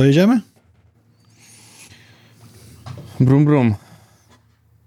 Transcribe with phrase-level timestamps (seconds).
[0.00, 0.40] Co, jedziemy?
[3.20, 3.74] Brum, brum.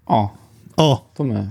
[0.06, 0.36] O,
[0.76, 1.50] O, to my.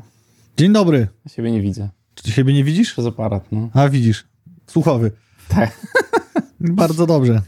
[0.58, 1.08] dzień dobry.
[1.26, 1.90] Ja siebie nie widzę.
[2.16, 2.92] Czy ty siebie nie widzisz?
[2.92, 3.70] Przez aparat, no.
[3.74, 4.28] A, widzisz.
[4.68, 5.12] Słuchowy.
[5.48, 5.80] Tak.
[6.60, 7.42] Bardzo dobrze.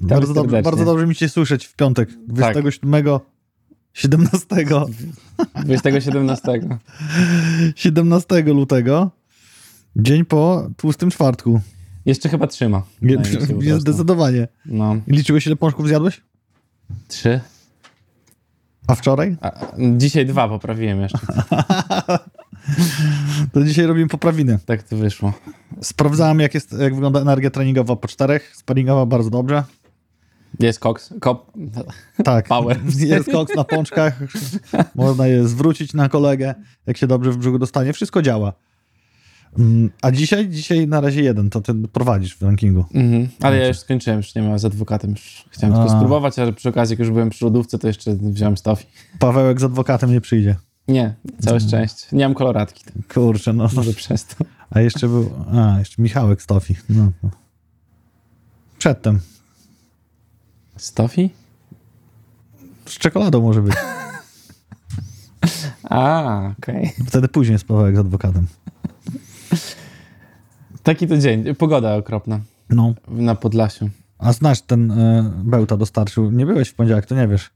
[0.00, 3.04] Bardzo dobrze, bardzo dobrze mi cię słyszeć w piątek, 27,
[3.92, 4.46] 17,
[5.64, 6.58] 2017.
[7.76, 9.10] 17 lutego,
[9.96, 11.60] dzień po tłustym czwartku.
[12.06, 12.82] Jeszcze chyba trzyma.
[13.14, 13.80] Prostu.
[13.80, 14.48] zdecydowanie.
[14.66, 14.96] No.
[15.06, 16.20] Liczyłeś, ile pączków zjadłeś?
[17.08, 17.40] Trzy.
[18.86, 19.36] A wczoraj?
[19.40, 19.52] A,
[19.96, 21.18] dzisiaj dwa poprawiłem jeszcze.
[23.52, 24.58] To dzisiaj robimy poprawinę.
[24.66, 25.32] Tak to wyszło.
[25.80, 28.56] Sprawdzałem, jak, jest, jak wygląda energia treningowa po czterech.
[28.56, 29.64] Sparingowa bardzo dobrze.
[30.60, 31.14] Jest koks.
[31.20, 31.52] Kop.
[32.24, 32.48] Tak.
[32.56, 32.80] Power.
[32.98, 34.20] Jest koks na pączkach.
[34.94, 36.54] Można je zwrócić na kolegę,
[36.86, 37.92] jak się dobrze w brzuchu dostanie.
[37.92, 38.52] Wszystko działa.
[39.58, 40.48] Mm, A dzisiaj?
[40.48, 42.84] Dzisiaj na razie jeden, to ty prowadzisz w rankingu.
[42.94, 43.28] Mhm.
[43.40, 45.10] Ale ja już skończyłem, już nie ma z adwokatem.
[45.10, 45.96] Już chciałem tylko A.
[45.96, 48.86] spróbować, ale przy okazji, jak już byłem przy lodówce, to jeszcze wziąłem stofi.
[49.18, 50.56] Pawełek z adwokatem nie przyjdzie.
[50.88, 52.06] Nie, całe szczęście.
[52.12, 52.84] Nie mam koloratki.
[53.14, 53.68] Kurczę, no.
[53.76, 54.44] Może przez to.
[54.70, 55.30] A jeszcze był.
[55.52, 56.76] A, jeszcze Michałek Stofi.
[56.88, 57.12] No.
[57.22, 57.30] no.
[58.78, 59.20] Przedtem.
[60.76, 61.30] Stofi?
[62.86, 63.74] Z czekoladą może być.
[65.90, 66.92] A, okej.
[67.06, 68.46] Wtedy później jest Pawełek z adwokatem.
[70.82, 71.54] Taki to dzień.
[71.54, 72.40] Pogoda okropna
[72.70, 72.94] No.
[73.08, 73.90] na Podlasiu.
[74.18, 76.30] A znasz ten y, Bełta dostarczył.
[76.30, 77.50] Nie byłeś w poniedziałek, to nie wiesz.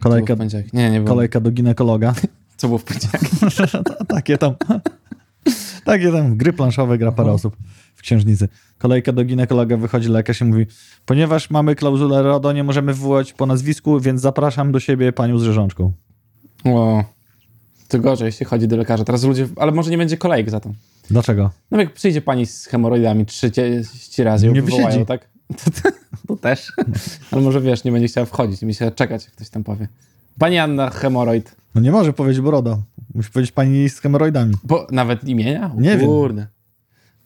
[0.00, 0.34] Kolejka?
[0.72, 2.14] Nie, nie kolejka do ginekologa.
[2.56, 3.20] Co było w poniedziałek?
[4.14, 4.54] Takie tam.
[5.84, 7.56] Takie tam gry planszowe gra parę osób
[7.94, 8.48] w księżnicy.
[8.78, 10.66] Kolejka do ginekologa, wychodzi lekarz i mówi:
[11.06, 15.42] Ponieważ mamy klauzulę RODO, nie możemy wywołać po nazwisku, więc zapraszam do siebie panią z
[15.42, 15.92] rzeżączką.
[16.64, 17.04] O,
[17.88, 19.04] to gorzej, jeśli chodzi do lekarza.
[19.04, 20.72] Teraz ludzie, ale może nie będzie kolejek za to.
[21.10, 21.50] Dlaczego?
[21.70, 25.06] No jak przyjdzie pani z hemoroidami 30 razy ją Nie wywołają, wysiedzi.
[25.06, 25.28] tak?
[25.64, 25.90] To, to,
[26.28, 26.72] to też.
[27.30, 29.88] Ale może wiesz, nie będzie chciała wchodzić, nie będzie chciała czekać, jak ktoś tam powie.
[30.38, 31.56] Pani Anna hemoroid.
[31.74, 32.82] No nie może powiedzieć Brodo.
[33.14, 34.54] Musi powiedzieć pani z hemoroidami.
[34.64, 35.72] Bo nawet imienia?
[35.76, 36.06] O Nie wiem.
[36.06, 36.46] Kurde.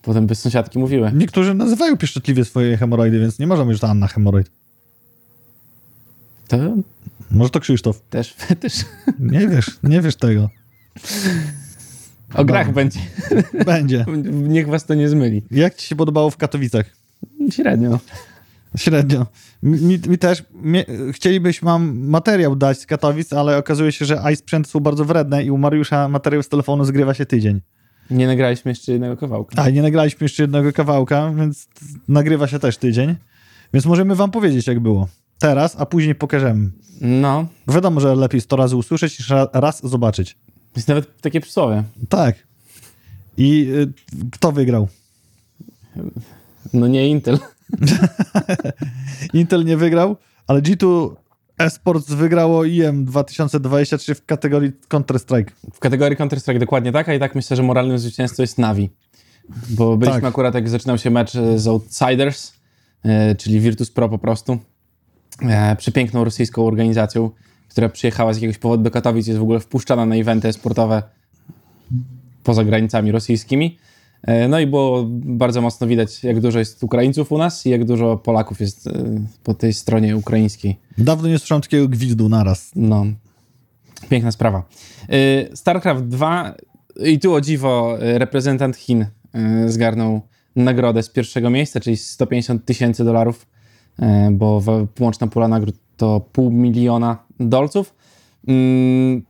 [0.01, 1.11] Potem by sąsiadki mówiły.
[1.15, 4.51] Niektórzy nazywają pieszczotliwie swoje hemoroidy, więc nie można mówić, że to Anna hemoroid.
[6.47, 6.57] To
[7.31, 8.01] Może to Krzysztof.
[8.09, 8.85] też fetysz.
[9.19, 10.49] Nie wiesz, nie wiesz tego.
[12.35, 12.99] O grach będzie.
[13.65, 14.05] Będzie.
[14.55, 15.43] Niech was to nie zmyli.
[15.51, 16.85] Jak ci się podobało w Katowicach?
[17.51, 17.99] Średnio.
[18.77, 19.25] Średnio.
[19.63, 20.43] Mi, mi też.
[20.53, 25.43] Mie, chcielibyśmy mam materiał dać z Katowic, ale okazuje się, że iSprzęt są bardzo wredne
[25.43, 27.61] i u Mariusza materiał z telefonu zgrywa się tydzień.
[28.09, 29.61] Nie nagraliśmy jeszcze jednego kawałka.
[29.63, 31.67] A nie nagraliśmy jeszcze jednego kawałka, więc
[32.07, 33.15] nagrywa się też tydzień.
[33.73, 35.07] Więc możemy wam powiedzieć, jak było.
[35.39, 36.69] Teraz, a później pokażemy.
[37.01, 40.37] No, Wiadomo, że lepiej 100 razy usłyszeć niż ra- raz zobaczyć.
[40.75, 41.83] Jest nawet takie przysłowie.
[42.09, 42.35] Tak.
[43.37, 44.87] I y, kto wygrał?
[46.73, 47.39] No nie Intel.
[49.33, 50.15] Intel nie wygrał,
[50.47, 51.15] ale G2
[51.57, 55.51] Esports wygrało IM 2023 w kategorii Counter-Strike.
[55.73, 58.89] W kategorii Counter-Strike dokładnie tak, a i tak myślę, że moralnym zwycięzcą jest Navi.
[59.69, 60.29] Bo byliśmy Tak.
[60.29, 62.53] akurat, jak zaczynał się mecz e, z Outsiders,
[63.03, 64.59] e, czyli Virtus Pro po prostu,
[65.41, 67.31] e, przepiękną rosyjską organizacją,
[67.75, 71.03] która przyjechała z jakiegoś powodu do Katowic, jest w ogóle wpuszczana na eventy sportowe
[72.43, 73.77] poza granicami rosyjskimi.
[74.23, 77.85] E, No i było bardzo mocno widać, jak dużo jest Ukraińców u nas i jak
[77.85, 78.91] dużo Polaków jest e,
[79.43, 80.79] po tej stronie ukraińskiej.
[80.97, 82.71] Dawno nie słyszałem takiego gwizdu naraz.
[82.75, 83.05] No,
[84.09, 84.63] piękna sprawa.
[85.13, 86.55] Y, StarCraft 2
[87.05, 89.05] i tu o dziwo reprezentant Chin
[89.67, 90.21] zgarnął
[90.55, 93.47] nagrodę z pierwszego miejsca, czyli 150 tysięcy dolarów,
[94.31, 94.61] bo
[94.99, 97.95] łączna pula nagród to pół miliona dolców.
[98.47, 99.23] Mm,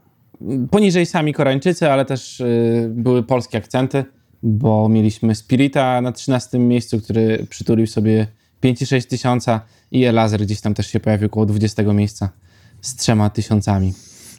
[0.72, 4.06] Poniżej sami Koreańczycy, ale też y, były polskie akcenty,
[4.44, 8.28] bo mieliśmy Spirita na 13 miejscu, który przytulił sobie
[8.64, 9.62] 5,6 tysiąca
[9.92, 12.30] i Elazer gdzieś tam też się pojawił koło 20 miejsca
[12.82, 13.94] z trzema tysiącami.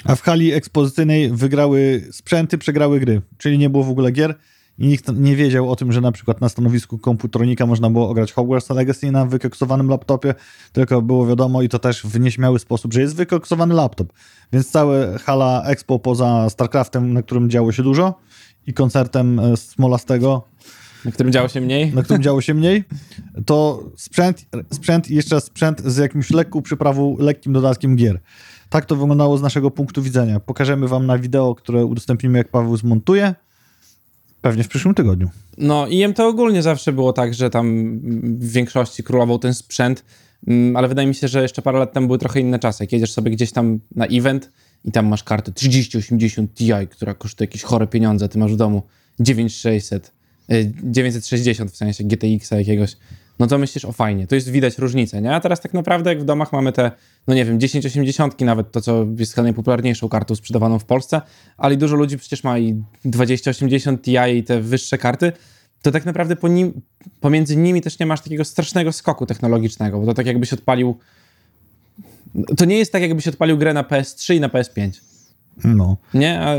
[0.04, 3.22] A w hali ekspozycyjnej wygrały sprzęty, przegrały gry.
[3.38, 4.34] Czyli nie było w ogóle gier
[4.78, 8.32] i nikt nie wiedział o tym, że na przykład na stanowisku komputronika można było ograć
[8.32, 10.34] Hogwarts Legacy na wykoksowanym laptopie,
[10.72, 14.12] tylko było wiadomo i to też w nieśmiały sposób, że jest wykoksowany laptop.
[14.52, 18.14] Więc cała hala Expo poza StarCraftem, na którym działo się dużo
[18.66, 20.42] i koncertem e, Smolastego,
[21.04, 21.92] Na którym działo się mniej.
[21.94, 22.84] na którym działo się mniej,
[23.46, 28.20] to sprzęt, sprzęt i jeszcze raz sprzęt z jakimś lekką przyprawą, lekkim dodatkiem gier.
[28.68, 30.40] Tak to wyglądało z naszego punktu widzenia.
[30.40, 33.34] Pokażemy wam na wideo, które udostępnimy, jak Paweł zmontuje.
[34.46, 35.30] Pewnie w przyszłym tygodniu.
[35.58, 40.04] No i to ogólnie zawsze było tak, że tam w większości królował ten sprzęt,
[40.46, 42.84] mm, ale wydaje mi się, że jeszcze parę lat temu były trochę inne czasy.
[42.84, 44.50] Jak jedziesz sobie gdzieś tam na event
[44.84, 48.82] i tam masz kartę 3080 Ti, która kosztuje jakieś chore pieniądze, ty masz w domu
[49.20, 50.12] 9600,
[50.52, 52.96] y, 960 w sensie GTX-a jakiegoś,
[53.38, 55.34] no to myślisz, o fajnie, to jest widać różnicę, nie?
[55.34, 56.90] A teraz tak naprawdę jak w domach mamy te,
[57.26, 61.20] no nie wiem, 1080 nawet, to co jest chyba najpopularniejszą kartą sprzedawaną w Polsce,
[61.56, 65.32] ale dużo ludzi przecież ma i 2080 Ti i te wyższe karty,
[65.82, 66.80] to tak naprawdę po nim,
[67.20, 70.98] pomiędzy nimi też nie masz takiego strasznego skoku technologicznego, bo to tak jakbyś odpalił,
[72.56, 75.00] to nie jest tak jakbyś odpalił grę na PS3 i na PS5,
[75.64, 75.96] No.
[76.14, 76.40] nie?
[76.40, 76.56] A,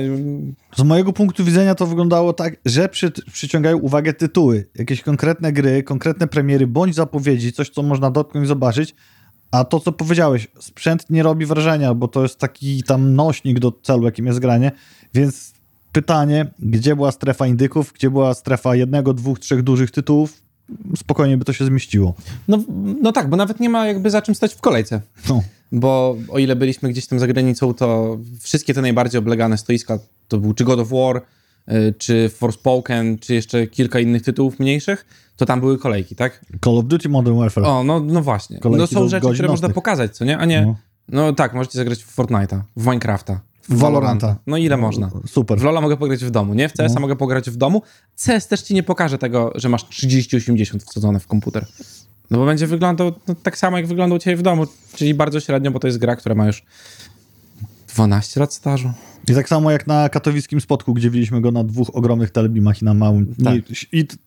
[0.75, 5.83] Z mojego punktu widzenia to wyglądało tak, że przy, przyciągają uwagę tytuły, jakieś konkretne gry,
[5.83, 8.95] konkretne premiery, bądź zapowiedzi, coś, co można dotknąć i zobaczyć,
[9.51, 13.71] a to, co powiedziałeś, sprzęt nie robi wrażenia, bo to jest taki tam nośnik do
[13.71, 14.71] celu, jakim jest granie,
[15.13, 15.53] więc
[15.91, 20.46] pytanie, gdzie była strefa indyków, gdzie była strefa jednego, dwóch, trzech dużych tytułów,
[20.95, 22.13] spokojnie by to się zmieściło.
[22.47, 22.63] no,
[23.01, 25.01] no tak, bo nawet nie ma jakby za czym stać w kolejce.
[25.29, 25.43] No.
[25.71, 30.37] Bo o ile byliśmy gdzieś tam za granicą, to wszystkie te najbardziej oblegane stoiska to
[30.37, 31.21] był czy God of War,
[31.71, 35.05] y, czy Forspoken, czy jeszcze kilka innych tytułów mniejszych,
[35.37, 36.45] to tam były kolejki, tak?
[36.63, 37.65] Call of Duty Modern Warfare.
[37.65, 38.59] O, no, no właśnie.
[38.59, 39.75] Kolejki no są rzeczy, które można nocnych.
[39.75, 40.37] pokazać, co nie?
[40.37, 40.75] A nie, No.
[41.09, 44.35] no, tak, możecie zagrać w Fortnite'a, w Minecrafta, w Valoranta.
[44.47, 45.11] No ile można?
[45.27, 45.59] Super.
[45.59, 46.69] W LoL'a mogę pograć w domu, nie?
[46.69, 46.99] W CS-a No.
[47.01, 47.81] mogę pograć w domu.
[48.25, 51.65] CS też ci nie pokaże tego, że masz 3080 wsadzone w komputer.
[52.31, 54.65] No bo będzie wyglądał no, tak samo, jak wyglądał u ciebie w domu,
[54.95, 56.63] czyli bardzo średnio, bo to jest gra, która ma już
[57.95, 58.91] 12 lat stażu.
[59.29, 62.85] I tak samo jak na katowickim spotku, gdzie widzieliśmy go na dwóch ogromnych telebimach i
[62.85, 63.55] na małym, Tak.
[63.91, 64.17] i t-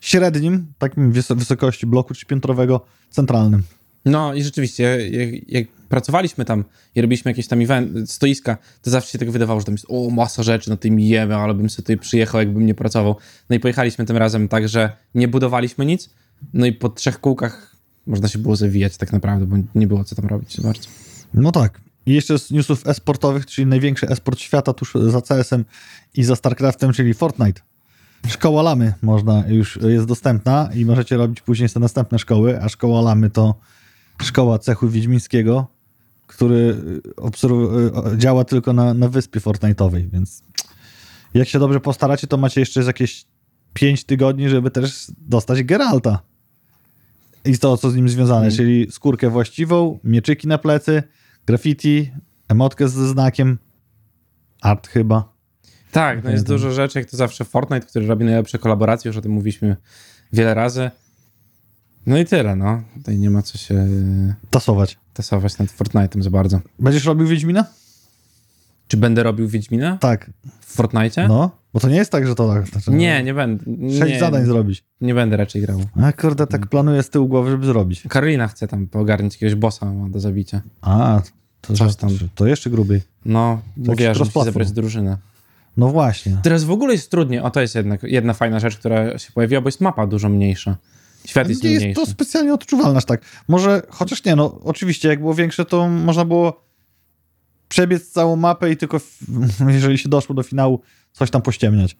[0.00, 3.62] średnim, takim wys- wysokości bloku trzypiętrowego, centralnym.
[4.04, 9.12] No i rzeczywiście, jak, jak pracowaliśmy tam i robiliśmy jakieś tam event, stoiska, to zawsze
[9.12, 11.82] się tak wydawało, że tam jest o, masa rzeczy, na tym jemy, ale bym sobie
[11.82, 13.16] tutaj przyjechał, jakbym nie pracował.
[13.50, 16.10] No i pojechaliśmy tym razem tak, że nie budowaliśmy nic,
[16.54, 20.14] no i po trzech kółkach można się było zawijać tak naprawdę, bo nie było co
[20.14, 20.88] tam robić bardzo.
[21.34, 21.80] No tak.
[22.06, 25.64] I jeszcze z newsów esportowych, czyli największy esport świata tuż za CS-em
[26.14, 27.60] i za StarCraftem, czyli Fortnite.
[28.28, 33.00] Szkoła Lamy można, już jest dostępna i możecie robić później te następne szkoły, a Szkoła
[33.00, 33.54] Lamy to
[34.22, 35.66] szkoła cechu wiedźmińskiego,
[36.26, 36.76] który
[37.16, 40.42] obserw- y, działa tylko na, na wyspie Fortnite'owej, więc
[41.34, 43.24] jak się dobrze postaracie, to macie jeszcze jakieś
[43.74, 46.18] 5 tygodni, żeby też dostać Geralta.
[47.44, 48.56] I to, co z nim związane, Mm.
[48.56, 51.02] czyli skórkę właściwą, mieczyki na plecy,
[51.46, 52.10] graffiti,
[52.48, 53.58] emotkę ze znakiem,
[54.62, 55.32] art chyba.
[55.92, 59.20] Tak, no jest dużo rzeczy, jak to zawsze Fortnite, który robi najlepsze kolaboracje, już o
[59.20, 59.76] tym mówiliśmy
[60.32, 60.90] wiele razy.
[62.06, 62.82] No i tyle, no.
[62.94, 63.86] Tutaj nie ma co się
[64.50, 64.98] Tasować.
[65.14, 66.60] tasować nad Fortnite'em za bardzo.
[66.78, 67.64] Będziesz robił Wiedźmina?
[68.88, 70.30] Czy będę robił Wiedźmina Tak.
[70.60, 71.28] w Fortnite'ie?
[71.28, 72.68] No, bo to nie jest tak, że to tak.
[72.68, 73.64] Znaczy, Nie, nie będę.
[73.98, 74.84] Sześć Nie, zadań zrobić.
[75.00, 75.80] nie będę raczej grał.
[76.02, 78.02] A kurde, tak planuję z tyłu głowy, żeby zrobić.
[78.08, 80.60] Karolina chce tam ogarnąć jakiegoś bossa ma do zabicia.
[80.80, 81.22] A,
[81.60, 82.10] to, Coś tam.
[82.34, 83.02] to jeszcze grubiej.
[83.24, 85.18] No, mówiła, że musi zebrać drużynę.
[85.76, 86.36] No właśnie.
[86.42, 87.40] Teraz w ogóle jest trudniej.
[87.40, 90.76] O, to jest jednak jedna fajna rzecz, która się pojawiła, bo jest mapa dużo mniejsza.
[91.26, 93.20] Świat jest nie jest to specjalnie odczuwalne aż tak.
[93.48, 96.66] Może, chociaż nie, no oczywiście, jak było większe, to można było
[97.68, 99.00] przebiec całą mapę i tylko,
[99.68, 100.80] jeżeli się doszło do finału,
[101.12, 101.96] coś tam pościemniać.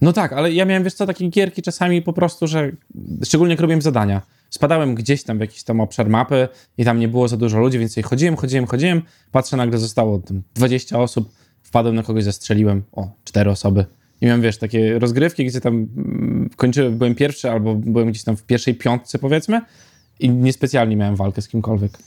[0.00, 2.72] No tak, ale ja miałem, wiesz co, takie gierki czasami po prostu, że
[3.24, 4.22] szczególnie jak robiłem zadania.
[4.50, 6.48] Spadałem gdzieś tam w jakiś tam obszar mapy
[6.78, 9.02] i tam nie było za dużo ludzi, więc chodziłem, chodziłem, chodziłem.
[9.32, 11.32] Patrzę, nagle zostało tam 20 osób.
[11.62, 12.82] Wpadłem na kogoś, zastrzeliłem.
[12.92, 13.84] O, cztery osoby.
[14.20, 18.36] I miałem, wiesz, takie rozgrywki, gdzie tam mm, kończyłem, byłem pierwszy albo byłem gdzieś tam
[18.36, 19.60] w pierwszej piątce, powiedzmy.
[20.20, 21.98] I niespecjalnie miałem walkę z kimkolwiek.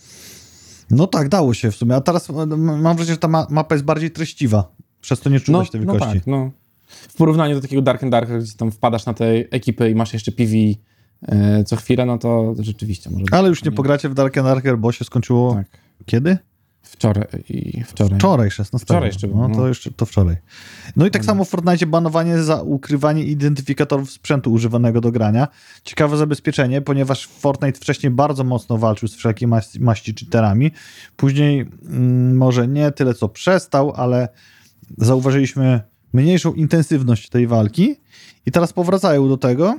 [0.91, 1.95] No tak, dało się w sumie.
[1.95, 4.75] A teraz mam wrażenie, że ta ma mapa jest bardziej treściwa.
[5.01, 6.15] Przez to nie No, czułeś tej no wielkości.
[6.19, 6.51] tak, no.
[6.87, 10.13] W porównaniu do takiego Dark and Dark, gdzie tam wpadasz na te ekipy i masz
[10.13, 10.51] jeszcze PV
[11.27, 14.77] e, co chwilę, no to rzeczywiście może Ale już nie pogracie w Dark and Darker,
[14.77, 15.67] bo się skończyło Tak.
[16.05, 16.37] kiedy?
[16.83, 18.19] Wczoraj i wczoraj.
[18.19, 18.85] Wczoraj, 16.
[18.85, 19.67] Wczoraj jeszcze było, No to no.
[19.67, 20.35] jeszcze to wczoraj.
[20.95, 25.47] No i tak samo w Fortnite banowanie za ukrywanie identyfikatorów sprzętu używanego do grania.
[25.83, 30.71] Ciekawe zabezpieczenie, ponieważ Fortnite wcześniej bardzo mocno walczył z wszelkimi maści, maści cheaterami.
[31.17, 34.27] Później mm, może nie tyle co przestał, ale
[34.97, 35.81] zauważyliśmy
[36.13, 37.95] mniejszą intensywność tej walki
[38.45, 39.75] i teraz powracają do tego.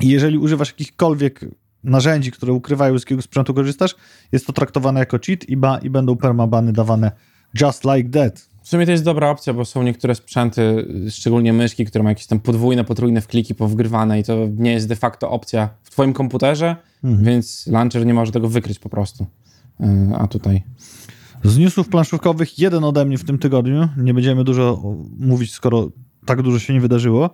[0.00, 1.40] I jeżeli używasz jakichkolwiek
[1.84, 3.94] narzędzi, które ukrywają, z jakiego sprzętu korzystasz,
[4.32, 7.12] jest to traktowane jako cheat i, ba, i będą permabany dawane
[7.60, 8.50] just like that.
[8.62, 12.26] W sumie to jest dobra opcja, bo są niektóre sprzęty, szczególnie myszki, które mają jakieś
[12.26, 16.76] tam podwójne, potrójne wkliki powgrywane i to nie jest de facto opcja w twoim komputerze,
[17.04, 17.24] Mhm.
[17.24, 19.26] więc launcher nie może tego wykryć po prostu.
[19.80, 19.86] Yy,
[20.18, 20.62] A tutaj...
[21.44, 23.88] Z newsów planszówkowych jeden ode mnie w tym tygodniu.
[23.96, 24.82] Nie będziemy dużo
[25.18, 25.90] mówić, skoro
[26.26, 27.30] tak dużo się nie wydarzyło.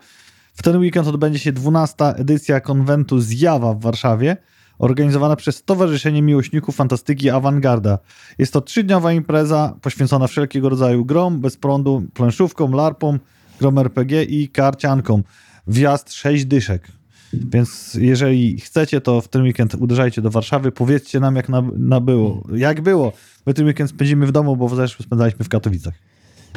[0.57, 1.95] W ten weekend odbędzie się 12.
[2.05, 4.37] edycja konwentu Zjawa w Warszawie,
[4.79, 7.99] organizowana przez Stowarzyszenie Miłośników Fantastyki Awangarda.
[8.39, 13.19] Jest to trzydniowa impreza poświęcona wszelkiego rodzaju grom, bez prądu, planszówkom, larpom,
[13.61, 15.23] grom RPG i karciankom.
[15.67, 16.89] Wjazd 6 dyszek.
[17.33, 22.01] Więc jeżeli chcecie, to w ten weekend uderzajcie do Warszawy, powiedzcie nam, jak na, na
[22.01, 22.47] było.
[22.55, 23.13] Jak było?
[23.47, 25.95] My ten weekend spędzimy w domu, bo w zeszłym spędzaliśmy w Katowicach.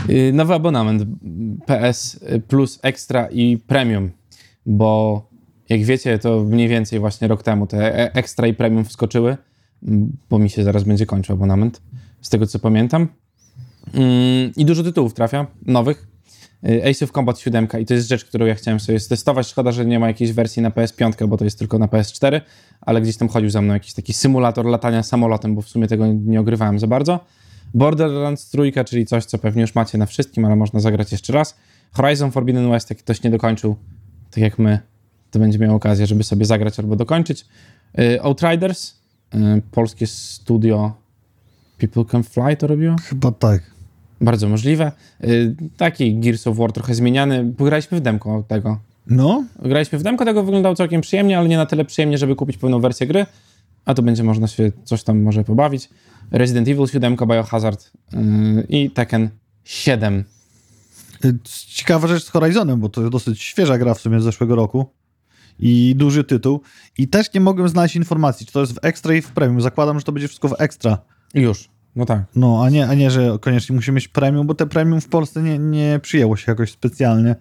[0.10, 1.04] Y, Nowy abonament
[1.66, 4.12] PS Plus Extra i Premium,
[4.66, 5.24] bo
[5.70, 9.38] jak wiecie, to mniej więcej właśnie rok temu te e- Extra i Premium wskoczyły,
[10.30, 11.82] bo mi się zaraz będzie kończył abonament,
[12.22, 13.08] z tego co pamiętam.
[13.94, 16.08] Mm, I dużo tytułów trafia, nowych.
[16.70, 19.48] Y, Ace of Combat 7 i to jest rzecz, którą ja chciałem sobie testować.
[19.48, 22.42] Szkoda, że nie ma jakiejś wersji na PS5, bo to jest tylko na PS4,
[22.82, 26.08] ale gdzieś tam chodził za mną jakiś taki symulator latania samolotem, bo w sumie tego
[26.08, 27.20] nie ogrywałem za bardzo.
[27.74, 31.58] Borderlands trójka, czyli coś, co pewnie już macie na wszystkim, ale można zagrać jeszcze raz.
[31.92, 33.76] Horizon Forbidden West, jak ktoś nie dokończył,
[34.32, 34.80] tak jak my,
[35.32, 37.46] to będzie miał okazję, żeby sobie zagrać albo dokończyć.
[38.00, 38.96] Y, Outriders,
[39.36, 40.94] y, polskie studio
[41.78, 42.96] People Can Fly to robiło?
[43.04, 43.62] Chyba tak.
[44.22, 44.92] Bardzo możliwe.
[45.24, 47.54] Y, Taki Gears of War trochę zmieniany.
[47.58, 48.80] Pograliśmy w demko tego.
[49.08, 52.58] No, Graliśmy w demko, tego wyglądało całkiem przyjemnie, ale nie na tyle przyjemnie, żeby kupić
[52.58, 53.26] pełną wersję gry.
[53.86, 55.90] A tu będzie można się coś tam może pobawić.
[56.32, 59.30] Resident Evil 7, Biohazard yy, i Tekken
[59.64, 60.24] 7.
[61.26, 64.56] Y, Ciekawa rzecz z Horizonem, bo to jest dosyć świeża gra w sumie z zeszłego
[64.56, 64.86] roku
[65.60, 66.62] i duży tytuł.
[66.98, 69.62] I też nie mogłem znaleźć informacji, czy to jest w Extra i w Premium.
[69.62, 70.98] Zakładam, że to będzie wszystko w Extra.
[71.34, 71.70] Już.
[71.96, 72.24] No tak.
[72.36, 75.44] No, a nie, a nie że koniecznie musimy mieć Premium, bo te Premium w Polsce
[75.44, 77.36] nie, nie przyjęło się jakoś specjalnie.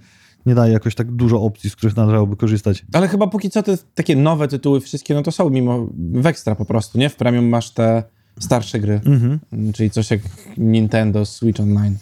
[0.47, 2.87] Nie daje jakoś tak dużo opcji, z których należałoby korzystać.
[2.93, 6.55] Ale chyba póki co te takie nowe tytuły wszystkie, no to są mimo w ekstra
[6.55, 7.09] po prostu, nie?
[7.09, 8.03] W premium masz te
[8.41, 9.39] starsze gry, Mhm.
[9.53, 10.21] Mm, czyli coś jak
[10.57, 11.97] Nintendo Switch Online.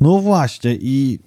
[0.00, 1.18] No właśnie i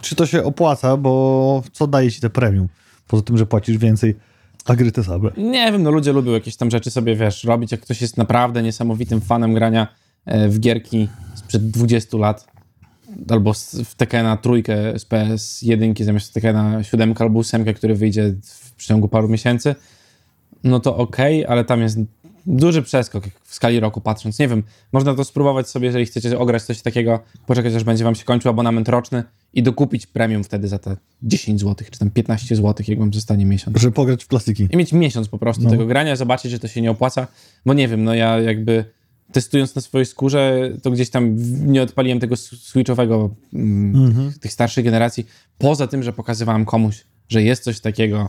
[0.00, 2.68] czy to się opłaca, bo co daje ci te Premium?
[3.08, 4.16] Poza tym, że płacisz więcej,
[4.64, 5.30] a gry te same.
[5.36, 8.62] Nie wiem, no ludzie lubią jakieś tam rzeczy sobie, wiesz, robić, jak ktoś jest naprawdę
[8.62, 9.88] niesamowitym fanem grania
[10.26, 12.46] e, w gierki sprzed 20 lat,
[13.28, 13.52] albo
[13.84, 19.28] w Tekena trójkę z PS1 zamiast Tekena 7 albo 8, który wyjdzie w przeciągu paru
[19.28, 19.74] miesięcy,
[20.64, 21.98] no to okej, ale tam jest
[22.46, 24.38] duży przeskok w skali roku patrząc.
[24.38, 28.14] Nie wiem, można to spróbować sobie, jeżeli chcecie ograć coś takiego, poczekać aż będzie wam
[28.14, 32.56] się kończył abonament roczny i dokupić premium wtedy za te 10 zł, czy tam 15
[32.56, 33.80] zł, jak wam zostanie miesiąc.
[33.80, 34.68] Żeby pograć w klasyki.
[34.72, 35.70] I mieć miesiąc po prostu No.
[35.70, 37.26] tego grania, zobaczyć, że to się nie opłaca.
[37.66, 38.84] Bo nie wiem, no ja jakby
[39.32, 41.36] testując na swojej skórze, to gdzieś tam
[41.72, 44.32] nie odpaliłem tego switchowego mm, Mhm.
[44.40, 45.26] tych starszych generacji.
[45.58, 48.28] Poza tym, że pokazywałem komuś, że jest coś takiego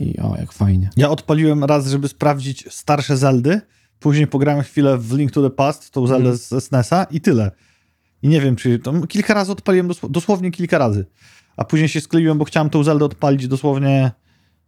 [0.00, 0.90] i o, jak fajnie.
[0.96, 3.60] Ja odpaliłem raz, żeby sprawdzić starsze Zeldy.
[4.00, 6.36] Później pograłem chwilę w Link to the Past, tą Zeldę Mhm.
[6.60, 7.50] z SNES-a i tyle.
[8.22, 11.06] I nie wiem, czy to kilka razy odpaliłem, dosł- dosłownie kilka razy.
[11.56, 14.10] A później się skleiłem, bo chciałem tą Zeldę odpalić dosłownie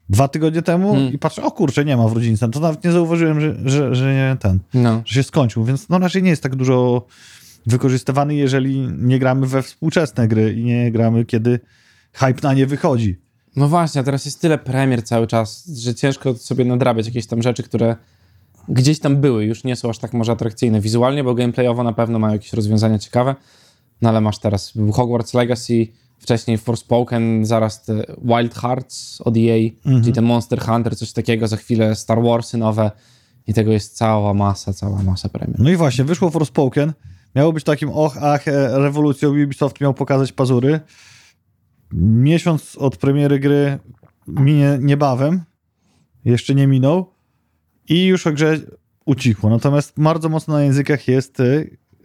[0.09, 1.13] dwa tygodnie temu Mm.
[1.13, 2.49] i patrzę, o kurczę, nie ma w rodzince.
[2.51, 5.03] To nawet nie zauważyłem, że, że, że nie ten, No.
[5.07, 7.07] że się skończył, więc no raczej nie jest tak dużo
[7.67, 11.61] wykorzystywany, jeżeli nie gramy we współczesne gry i nie gramy, kiedy
[12.13, 13.17] hype na nie wychodzi.
[13.57, 17.43] No właśnie, a teraz jest tyle premier cały czas, że ciężko sobie nadrabiać jakieś tam
[17.43, 17.97] rzeczy, które
[18.69, 22.19] gdzieś tam były, już nie są aż tak może atrakcyjne wizualnie, bo gameplayowo na pewno
[22.19, 23.35] mają jakieś rozwiązania ciekawe.
[24.03, 25.87] No ale masz teraz Hogwarts Legacy,
[26.19, 29.71] wcześniej Forspoken, zaraz te Wild Hearts od EA,
[30.01, 32.91] czyli ten Monster Hunter, coś takiego, za chwilę Star Warsy nowe
[33.47, 35.61] i tego jest cała masa, cała masa premier.
[35.61, 36.93] No i właśnie, wyszło Forspoken.
[37.35, 39.31] Miało być takim och, ach, e, rewolucją.
[39.31, 40.81] Ubisoft miał pokazać pazury.
[41.93, 43.79] Miesiąc od premiery gry
[44.27, 45.43] minie niebawem.
[46.25, 47.13] Jeszcze nie minął.
[47.89, 48.59] I już o grze
[49.05, 49.51] ucichło.
[49.51, 51.45] Natomiast bardzo mocno na językach jest e,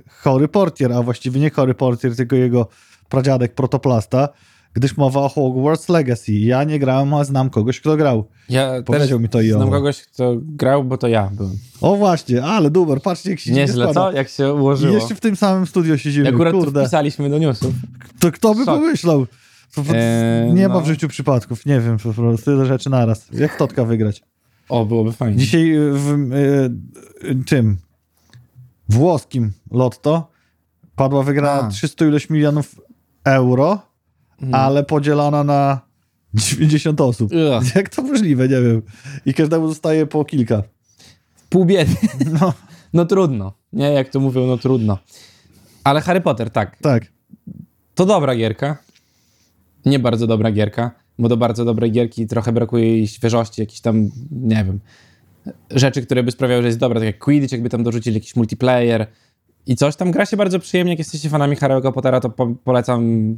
[0.10, 2.68] chory portier, a właściwie nie chory portier, tylko jego
[3.10, 4.30] pradziadek protoplasta,
[4.74, 6.34] gdyż mowa o Hogwarts Legacy.
[6.34, 8.28] Ja nie grałem, a znam kogoś, kto grał.
[8.50, 11.58] Ja Powiedział mi to i znam kogoś, kto grał, bo to ja byłem.
[11.82, 14.12] O właśnie, ale duber, patrzcie jak się Nieźle, co?
[14.12, 14.94] Jak się I ułożyło.
[14.96, 16.82] jeszcze w tym samym studio siedzimy, Akurat kurde.
[16.82, 17.74] wpisaliśmy do newsów.
[18.20, 18.76] To kto by Szok.
[18.80, 19.28] pomyślał?
[19.78, 20.82] Eee, nie ma no.
[20.82, 23.28] w życiu przypadków, nie wiem, po prostu tyle rzeczy naraz.
[23.34, 24.22] Jak totka wygrać?
[24.70, 25.38] O, byłoby fajnie.
[25.38, 27.78] Dzisiaj w e, e, tym
[28.90, 30.32] włoskim lotto
[30.96, 31.70] padła wygrana A.
[31.70, 32.82] 300 ileś milionów
[33.26, 33.80] euro,
[34.42, 34.56] Mhm.
[34.64, 35.82] ale podzielona na
[36.34, 37.32] 90 osób.
[37.32, 37.64] Ugh.
[37.76, 38.82] Jak to możliwe, nie wiem.
[39.26, 40.64] I każdemu zostaje po kilka.
[41.50, 41.96] Pół biedy.
[42.42, 42.54] No,
[42.94, 43.54] No trudno.
[43.74, 44.98] Nie, jak to mówią, no trudno.
[45.84, 46.78] Ale Harry Potter, tak.
[46.78, 47.04] tak.
[47.96, 48.78] To dobra gierka.
[49.86, 54.10] Nie bardzo dobra gierka, bo do bardzo dobrej gierki trochę brakuje jej świeżości, jakichś tam,
[54.32, 54.80] nie wiem,
[55.70, 59.08] rzeczy, które by sprawiały, że jest dobra, tak jak Quidditch, jakby tam dorzucili jakiś multiplayer
[59.68, 60.12] i coś tam.
[60.12, 63.36] Gra się bardzo przyjemnie, jak jesteście fanami Harry'ego Pottera, to po polecam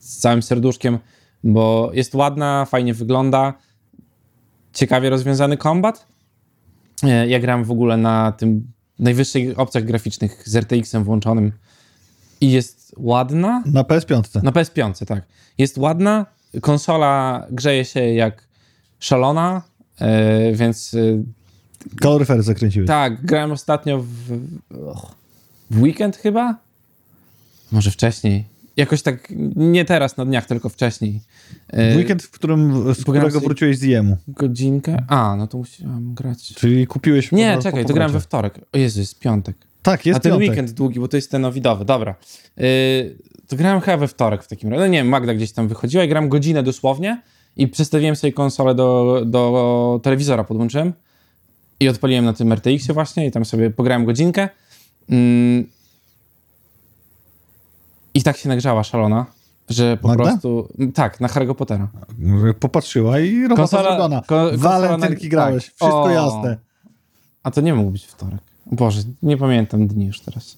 [0.00, 0.98] z całym serduszkiem,
[1.44, 3.54] bo jest ładna, fajnie wygląda,
[4.72, 6.06] ciekawie rozwiązany kombat.
[7.02, 11.52] E, Ja gram w ogóle na tym najwyższych opcjach graficznych z RTX-em włączonym
[12.40, 13.62] i jest ładna.
[13.66, 14.42] Na PS5.
[14.42, 15.22] Na PS5, tak.
[15.58, 16.26] Jest ładna,
[16.60, 18.42] konsola grzeje się jak
[19.00, 19.62] szalona,
[20.00, 20.96] e, więc
[22.00, 22.86] Kaloryfery zakręciły.
[22.86, 24.38] tak, grałem ostatnio w,
[25.70, 26.56] w weekend chyba?
[27.72, 28.44] Może wcześniej.
[28.76, 31.20] Jakoś tak, nie teraz na dniach, tylko wcześniej.
[31.68, 34.16] E, W weekend, w którym, z którego wróciłeś z jemu.
[34.28, 35.04] Godzinkę?
[35.08, 36.54] A, no to musiałem grać.
[36.54, 37.32] Czyli kupiłeś...
[37.32, 38.60] Nie, po- czekaj, po to grałem we wtorek.
[38.72, 39.56] O Jezu, jest piątek.
[39.86, 40.48] Tak, jest A ten piątek.
[40.48, 41.84] weekend długi, bo to jest ten owidowy.
[41.84, 42.14] Dobra.
[42.56, 42.64] Yy,
[43.48, 44.80] to grałem chyba we wtorek w takim razie.
[44.80, 47.22] No nie wiem, Magda gdzieś tam wychodziła i grałem godzinę dosłownie
[47.56, 50.92] i przestawiłem sobie konsolę do, do telewizora, podłączyłem
[51.80, 54.48] i odpaliłem na tym RTX-ie właśnie i tam sobie pograłem godzinkę.
[55.10, 55.66] Mm.
[58.14, 59.26] I tak się nagrzała szalona,
[59.68, 60.24] że po Magda?
[60.24, 60.68] prostu...
[60.94, 61.88] Tak, na Harry'ego Pottera.
[62.60, 64.22] Popatrzyła i robota Konsola- zrobiona.
[64.26, 65.64] ko- Walentynki na- grałeś.
[65.64, 65.74] tak.
[65.74, 66.10] Wszystko O.
[66.10, 66.56] jasne.
[67.42, 68.40] A to nie mógł być wtorek.
[68.66, 70.56] Boże, nie pamiętam dni już teraz.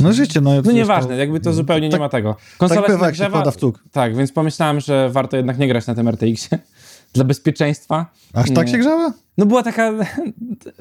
[0.00, 0.50] No życie, no.
[0.64, 2.36] No nieważne, to- jakby to zupełnie tak- nie ma tego.
[2.58, 3.84] Konsola tak bywa, się jak się wpada w cuk.
[3.92, 6.58] Tak, więc pomyślałem, że warto jednak nie grać na tym RTX-ie
[7.14, 8.06] dla bezpieczeństwa.
[8.32, 9.12] Aż tak się grzała?
[9.38, 9.92] No była taka,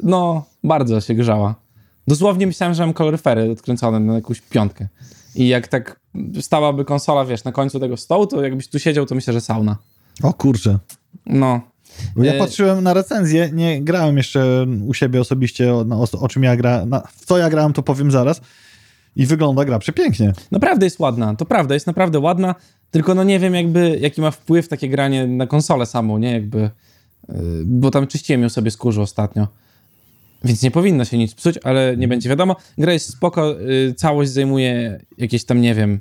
[0.04, 1.56] no bardzo się grzała.
[2.08, 4.88] Dosłownie myślałem, że mam kaloryfery odkręcone na jakąś piątkę.
[5.36, 6.00] I jak tak
[6.42, 9.78] stałaby konsola, wiesz, na końcu tego stołu, to jakbyś tu siedział, to myślę, że sauna.
[10.24, 10.80] O kurczę.
[11.26, 11.62] No.
[12.18, 16.44] Ja E, patrzyłem na recenzję, nie grałem jeszcze u siebie osobiście, o, o, o czym
[16.44, 18.42] ja grałem, na, w co ja grałem, to powiem zaraz.
[19.16, 20.34] I wygląda gra przepięknie.
[20.52, 22.56] Naprawdę jest ładna, to prawda, jest naprawdę ładna,
[22.92, 26.60] tylko no nie wiem jakby, jaki ma wpływ takie granie na konsolę samą, nie, jakby,
[27.30, 27.36] yy,
[27.66, 29.48] bo tam czyściłem ją sobie z kurzu ostatnio,
[30.44, 32.56] więc nie powinno się nic psuć, ale nie będzie wiadomo.
[32.78, 36.00] Gra jest spoko, yy, całość zajmuje jakieś tam, nie wiem,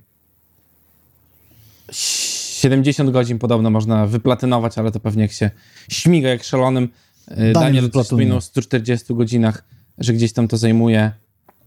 [2.66, 5.50] 70 godzin podobno można wyplatynować, ale to pewnie jak się
[5.90, 6.88] śmiga jak szalonym.
[7.30, 8.04] Yy, Daniel wyplatynuje.
[8.04, 9.64] wspominał o 140 godzinach,
[9.98, 11.10] że gdzieś tam to zajmuje,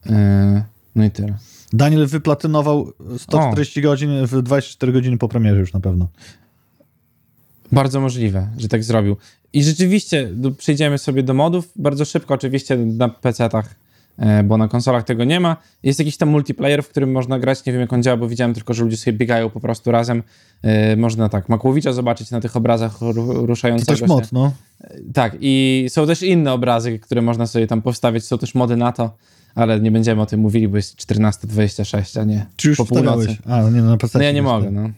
[0.05, 0.11] yy,
[0.95, 1.37] no i tyle.
[1.73, 6.07] Daniel wyplatynował 140 godzin w 24 godziny po premierze już na pewno.
[7.71, 9.17] Bardzo możliwe, że tak zrobił.
[9.53, 13.75] I rzeczywiście do, przejdziemy sobie do modów bardzo szybko, oczywiście na PC-tach,
[14.43, 15.57] bo na konsolach tego nie ma.
[15.83, 18.53] Jest jakiś tam multiplayer, w którym można grać, nie wiem jak on działa, bo widziałem
[18.53, 20.23] tylko, że ludzie sobie biegają po prostu razem.
[20.61, 23.45] E, można tak, Makłowicza zobaczyć na tych obrazach ru-
[23.79, 24.05] To też się.
[24.07, 24.51] mod, no.
[25.13, 28.91] Tak, i są też inne obrazy, które można sobie tam powstawiać, są też mody na
[28.91, 29.17] to,
[29.55, 33.27] ale nie będziemy o tym mówili, bo jest 14.26, a nie Czy już po północy.
[33.27, 33.41] wstawiałeś?
[33.45, 33.97] A, no nie, no na.
[34.13, 34.89] No ja nie mogę, no.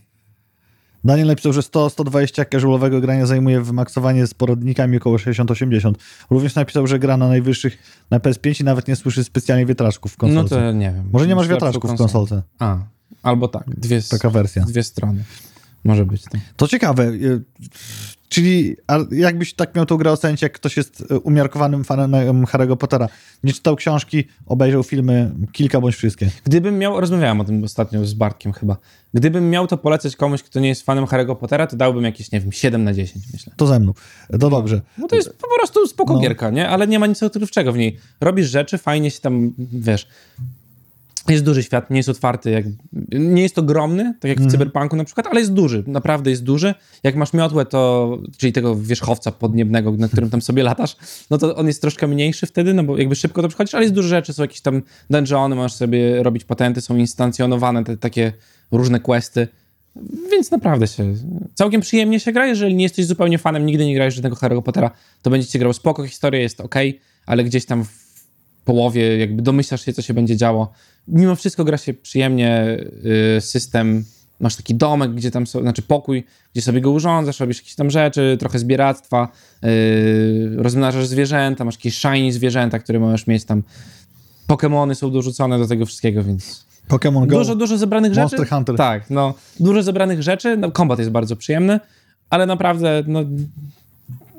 [1.03, 5.93] Daniel napisał, że 100-120 casualowego grania zajmuje wymaksowanie z poradnikami około 60-80.
[6.29, 7.77] Również napisał, że gra na najwyższych
[8.11, 10.55] na PS5 i nawet nie słyszy specjalnie wiatraczków w No konsolce.
[10.55, 11.09] to nie wiem.
[11.13, 12.41] Może nie masz wiatraczków w konsolce.
[12.59, 12.77] A,
[13.23, 14.65] albo tak, dwie, Taka wersja.
[14.65, 15.23] dwie strony.
[15.83, 16.41] Może być tak.
[16.57, 17.11] To ciekawe.
[18.31, 18.75] Czyli
[19.11, 23.09] jakbyś tak miał tą grę ocenić, jak ktoś jest y, umiarkowanym fanem em, Harry'ego Pottera,
[23.43, 26.29] nie czytał książki, obejrzał filmy, kilka bądź wszystkie.
[26.43, 28.77] Gdybym miał, rozmawiałem o tym ostatnio z Bartkiem chyba,
[29.13, 32.39] gdybym miał to polecać komuś, kto nie jest fanem Harry'ego Pottera, to dałbym jakieś, nie
[32.39, 33.53] wiem, 7 na 10, myślę.
[33.57, 33.93] To ze mną.
[34.39, 34.81] To dobrze.
[34.97, 36.19] No to jest po prostu spoko No.
[36.19, 36.69] gierka, nie?
[36.69, 37.97] Ale nie ma nic odkrywczego w niej.
[38.21, 40.07] Robisz rzeczy, fajnie się tam, wiesz...
[41.29, 42.65] Jest duży świat, nie jest otwarty, jak,
[43.11, 46.73] nie jest ogromny, tak jak w Cyberpunku na przykład, ale jest duży, naprawdę jest duży.
[47.03, 50.95] Jak masz miotłę, to, czyli tego wierzchowca podniebnego, na którym tam sobie latasz,
[51.29, 53.95] no to on jest troszkę mniejszy wtedy, no bo jakby szybko to przychodzisz, ale jest
[53.95, 58.33] dużo rzeczy, są jakieś tam dungeony, możesz sobie robić patenty, są instancjonowane te takie
[58.71, 59.47] różne questy,
[60.31, 61.13] więc naprawdę się,
[61.53, 64.91] całkiem przyjemnie się gra, jeżeli nie jesteś zupełnie fanem, nigdy nie grałeś żadnego Harry'ego Pottera,
[65.21, 66.75] to będziecie grał spoko, historia jest ok,
[67.25, 68.10] ale gdzieś tam w
[68.65, 70.71] połowie jakby domyślasz się, co się będzie działo.
[71.07, 72.77] Mimo wszystko gra się przyjemnie,
[73.37, 74.05] y, system,
[74.39, 78.37] masz taki domek, gdzie tam znaczy pokój, gdzie sobie go urządzasz, robisz jakieś tam rzeczy,
[78.39, 79.27] trochę zbieractwa,
[79.63, 83.63] y, rozmnażasz zwierzęta, masz jakieś shiny zwierzęta, które możesz mieć tam.
[84.47, 87.37] Pokemony są dorzucone do tego wszystkiego, więc Pokémon Go.
[87.37, 88.49] dużo, dużo zebranych Monster rzeczy.
[88.49, 88.75] Hunter.
[88.75, 91.79] Tak, no, dużo zebranych rzeczy, no, kombat jest bardzo przyjemny,
[92.29, 93.23] ale naprawdę, no,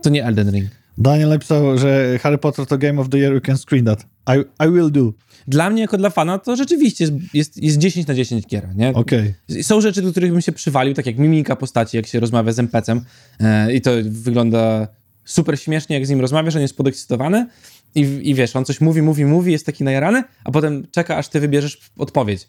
[0.03, 0.82] to nie Elden Ring.
[0.99, 4.07] Daniel napisał, że Harry Potter to Game of the Year, you can screen that.
[4.37, 5.13] I, I will do.
[5.49, 8.93] Dla mnie, jako dla fana, to rzeczywiście jest, jest, jest 10 na 10 giera, nie?
[8.95, 9.35] Okej.
[9.63, 12.59] Są rzeczy, do których bym się przywalił, tak jak mimika postaci, jak się rozmawia z
[12.59, 13.05] NPC-em
[13.41, 14.89] e, i to wygląda
[15.25, 17.47] super śmiesznie, jak z nim rozmawiasz, on jest podekscytowany
[17.95, 21.29] i, i wiesz, on coś mówi, mówi, mówi, jest taki najarany, a potem czeka, aż
[21.29, 22.49] ty wybierzesz odpowiedź.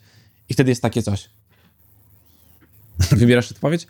[0.50, 1.30] I wtedy jest takie coś.
[3.12, 3.88] Wybierasz odpowiedź?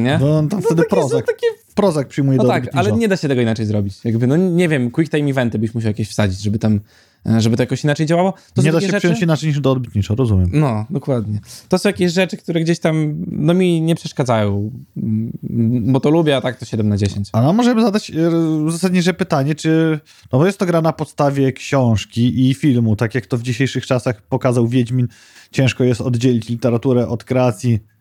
[0.00, 0.18] Nie?
[0.18, 1.26] No tam wtedy takie są prozak.
[1.26, 4.04] takie Prozak przyjmuje no do tak, ale nie da się tego inaczej zrobić.
[4.04, 6.80] Jakby, no nie wiem, quick time eventy byś musiał jakieś wsadzić, żeby tam,
[7.26, 8.34] e, żeby to jakoś inaczej działało.
[8.54, 8.98] To Nie da się rzeczy...
[8.98, 10.50] przyjąć inaczej niż do odbytnicza, rozumiem.
[10.52, 11.40] No, dokładnie.
[11.68, 16.36] To są jakieś rzeczy, które gdzieś tam, no mi nie przeszkadzają, mm, bo to lubię,
[16.36, 17.28] a tak to 7 na 10.
[17.32, 18.30] A no możemy zadać e,
[18.70, 20.00] zasadnicze pytanie, czy...
[20.32, 23.86] No bo jest to gra na podstawie książki i filmu, tak jak to w dzisiejszych
[23.86, 25.08] czasach pokazał Wiedźmin.
[25.50, 27.91] Ciężko jest oddzielić literaturę od kreacji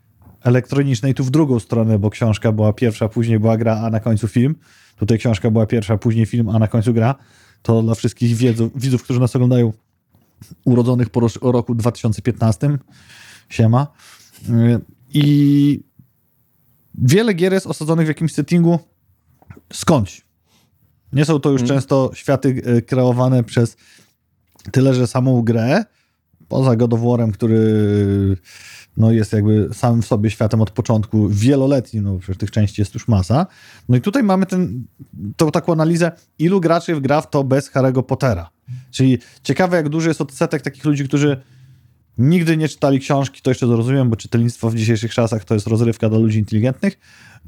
[0.43, 4.27] elektronicznej, tu w drugą stronę, bo książka była pierwsza, później była gra, a na końcu
[4.27, 4.56] film.
[4.95, 7.15] Tutaj książka była pierwsza, później film, a na końcu gra.
[7.62, 9.73] To dla wszystkich wiedzów, widzów, którzy nas oglądają,
[10.65, 12.77] urodzonych po roku 2015.
[13.49, 13.88] Siema.
[14.49, 14.82] Y,
[15.13, 15.84] I
[16.95, 18.80] wiele gier jest osadzonych w jakimś settingu
[19.73, 20.21] skądś.
[21.13, 23.77] Nie są to już często światy y, kreowane przez
[24.71, 25.84] tyle, że samą grę,
[26.47, 28.38] poza God of War'em, który
[28.97, 32.93] no, jest jakby sam w sobie światem od początku, wieloletnim, no przecież tych części jest
[32.93, 33.47] już masa.
[33.89, 34.84] No i tutaj mamy ten,
[35.38, 38.49] tą taką analizę, ilu graczy gra w to bez Harry'ego Pottera.
[38.91, 41.41] Czyli ciekawe, jak duży jest odsetek takich ludzi, którzy
[42.17, 46.10] nigdy nie czytali książki, to jeszcze zrozumiem, bo czytelnictwo w dzisiejszych czasach to jest rozrywka
[46.10, 46.99] dla ludzi inteligentnych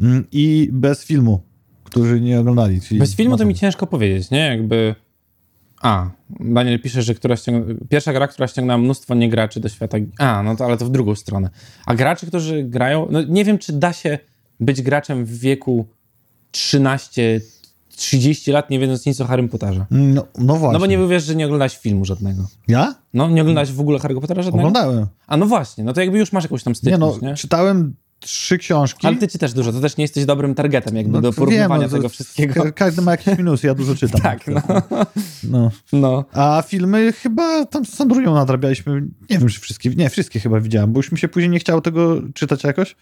[0.01, 1.43] mm, i bez filmu,
[1.83, 2.79] którzy nie oglądali.
[2.91, 4.39] Bez filmu to mi ciężko powiedzieć, nie?
[4.39, 4.95] Jakby...
[5.83, 7.73] A, Daniel pisze, że która ściąga...
[7.89, 9.97] pierwsza gra, która ściągnęła mnóstwo niegraczy do świata...
[10.19, 11.49] A, no to ale to w drugą stronę.
[11.85, 13.07] A gracze, którzy grają...
[13.11, 14.19] No nie wiem, czy da się
[14.59, 15.87] być graczem w wieku
[16.51, 17.41] 13-30
[18.53, 19.85] lat, nie wiedząc nic o Harrym Potterze.
[19.91, 20.73] No, no właśnie.
[20.73, 22.47] No bo nie wiesz, że nie oglądałeś filmu żadnego.
[22.67, 22.95] Ja?
[23.13, 24.67] No, nie oglądałeś w ogóle Harry'ego Pottera żadnego?
[24.67, 25.07] Oglądałem.
[25.27, 27.35] A no właśnie, no to jakby już masz jakąś tam Nie styczność, no, nie?
[27.35, 29.07] czytałem trzy książki.
[29.07, 31.83] Ale ty czytasz dużo, to też nie jesteś dobrym targetem jakby No, do wiem, porównywania
[31.83, 32.53] no, to tego wszystkiego.
[32.63, 34.21] ka- Każdy ma jakiś minus, ja dużo czytam.
[34.33, 34.61] Tak, no.
[35.43, 35.71] no.
[35.93, 36.25] no.
[36.33, 39.01] A filmy chyba tam z Sandrunią nadrabialiśmy.
[39.29, 39.89] Nie wiem, czy wszystkie.
[39.89, 42.95] Nie, wszystkie chyba widziałem, bo już mi się później nie chciało tego czytać jakoś.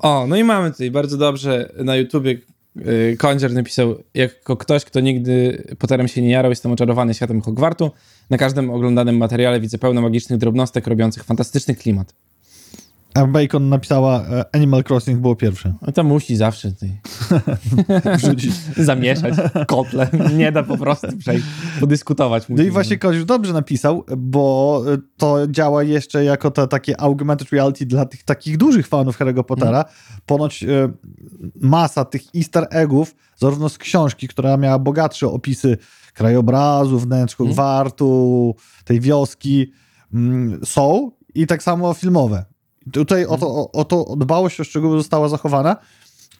[0.00, 2.38] O, no i mamy tutaj bardzo dobrze na YouTubie
[2.76, 7.90] yy, Kondzier napisał, jako ktoś, kto nigdy Potterem się nie jarał, jestem oczarowany światem Hogwartu.
[8.30, 12.14] Na każdym oglądanym materiale widzę pełno magicznych drobnostek robiących fantastyczny klimat.
[13.14, 15.74] A Bacon napisała e, Animal Crossing było pierwsze.
[15.82, 17.00] No to musi zawsze tutaj
[18.16, 18.52] Wrzucić.
[18.76, 19.34] zamieszać
[19.66, 20.08] kotle.
[20.36, 21.46] Nie da po prostu przejść,
[21.80, 22.44] podyskutować.
[22.48, 27.50] No i właśnie Koziusz dobrze napisał, bo e, to działa jeszcze jako to takie augmented
[27.50, 29.84] reality dla tych takich dużych fanów Harry'ego Pottera.
[30.26, 30.68] Ponoć e,
[31.60, 35.78] masa tych easter eggów, zarówno z książki, która miała bogatsze opisy
[36.14, 39.72] krajobrazu, wnętrz gwartu, tej wioski,
[40.14, 42.51] mm, są i tak samo filmowe.
[42.92, 45.76] Tutaj o to, o, o to dbałość o szczegóły została zachowana,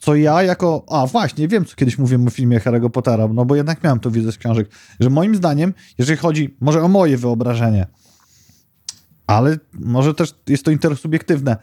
[0.01, 3.57] co ja jako, a właśnie, wiem, co kiedyś mówiłem o filmie Harry'ego Pottera, no bo
[3.57, 4.69] jednak miałem to wiedzę z książek,
[5.01, 7.87] że moim zdaniem, jeżeli chodzi może o moje wyobrażenie,
[9.27, 11.57] ale może też jest to intersubiektywne,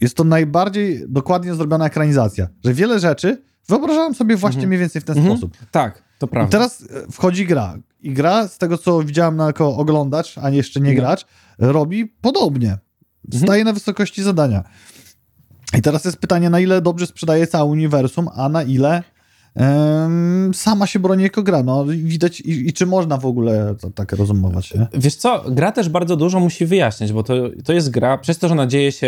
[0.00, 5.04] jest to najbardziej dokładnie zrobiona ekranizacja, że wiele rzeczy wyobrażałem sobie właśnie mniej więcej w
[5.04, 5.36] ten Mhm.
[5.36, 5.56] sposób.
[5.70, 6.50] Tak, to I prawda.
[6.50, 7.78] teraz e, wchodzi gra.
[8.00, 10.96] I gra, z tego co widziałem na jako oglądacz, a jeszcze nie No.
[11.00, 11.26] gracz,
[11.58, 12.78] robi podobnie.
[13.32, 14.64] Staje na wysokości zadania.
[15.78, 19.02] I teraz jest pytanie, na ile dobrze sprzedaje całe uniwersum, a na ile
[20.52, 21.62] sama się broni jako gra.
[21.62, 24.86] No, widać, i, i czy można w ogóle to, tak rozumować, nie?
[24.94, 27.34] Wiesz co, gra też bardzo dużo musi wyjaśniać, bo to,
[27.64, 29.06] to jest gra, przez to, że ona dzieje się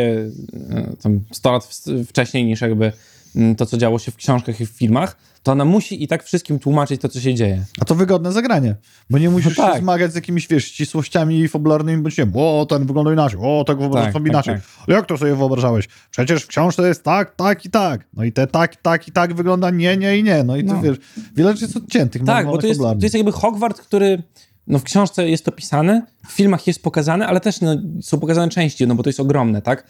[0.71, 2.93] e, tam 100 lat wcześniej niż jakby
[3.37, 6.25] mm, to, co działo się w książkach i w filmach, to ona musi i tak
[6.25, 7.65] wszystkim tłumaczyć to, co się dzieje.
[7.81, 8.75] A to wygodne zagranie,
[9.11, 9.75] bo nie musisz No tak.
[9.75, 13.79] się zmagać z jakimiś, wiesz, ścisłościami fabularnymi, bądź nie, o, ten wygląda inaczej, o, tak
[13.79, 14.55] wyobrażam Tak, sobie tak, inaczej.
[14.87, 15.89] Ale Jak to sobie wyobrażałeś?
[16.11, 18.05] Przecież w książce jest tak, tak i tak.
[18.15, 20.45] No i te tak, tak i tak wygląda nie, nie i nie.
[20.45, 20.83] No i to No.
[20.83, 20.97] wiesz,
[21.37, 22.25] wiele rzeczy jest odciętych.
[22.25, 24.23] Tak, bo to jest, to jest jakby Hogwart, który
[24.67, 28.87] no w książce jest opisany, w filmach jest pokazany, ale też no, są pokazane części,
[28.87, 29.87] no bo to jest ogromne, tak?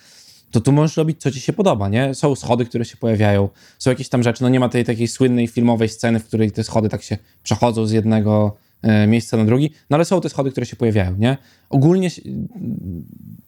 [0.50, 2.14] To tu możesz robić, co ci się podoba, nie?
[2.14, 5.46] Są schody, które się pojawiają, są jakieś tam rzeczy, no nie ma tej takiej słynnej
[5.46, 9.70] filmowej sceny, w której te schody tak się przechodzą z jednego e, miejsca na drugi,
[9.90, 11.36] no ale są te schody, które się pojawiają, nie?
[11.70, 12.10] Ogólnie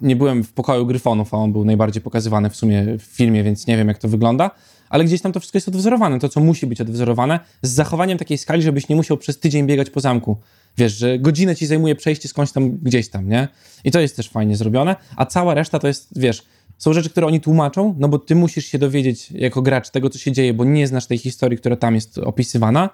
[0.01, 3.67] nie byłem w pokoju Gryfonów, a on był najbardziej pokazywany w sumie w filmie, więc
[3.67, 4.51] nie wiem, jak to wygląda,
[4.89, 8.39] ale gdzieś tam to wszystko jest odwzorowane, to co musi być odwzorowane, z zachowaniem takiej
[8.39, 10.37] skali, żebyś nie musiał przez tydzień biegać po zamku.
[10.77, 13.49] Wiesz, że godzinę ci zajmuje przejście skądś tam gdzieś tam, nie?
[13.85, 16.43] I to jest też fajnie zrobione, a cała reszta to jest, wiesz,
[16.79, 20.19] są rzeczy, które oni tłumaczą, no bo ty musisz się dowiedzieć jako gracz tego, co
[20.19, 22.91] się dzieje, bo nie znasz tej historii, która tam jest opisywana.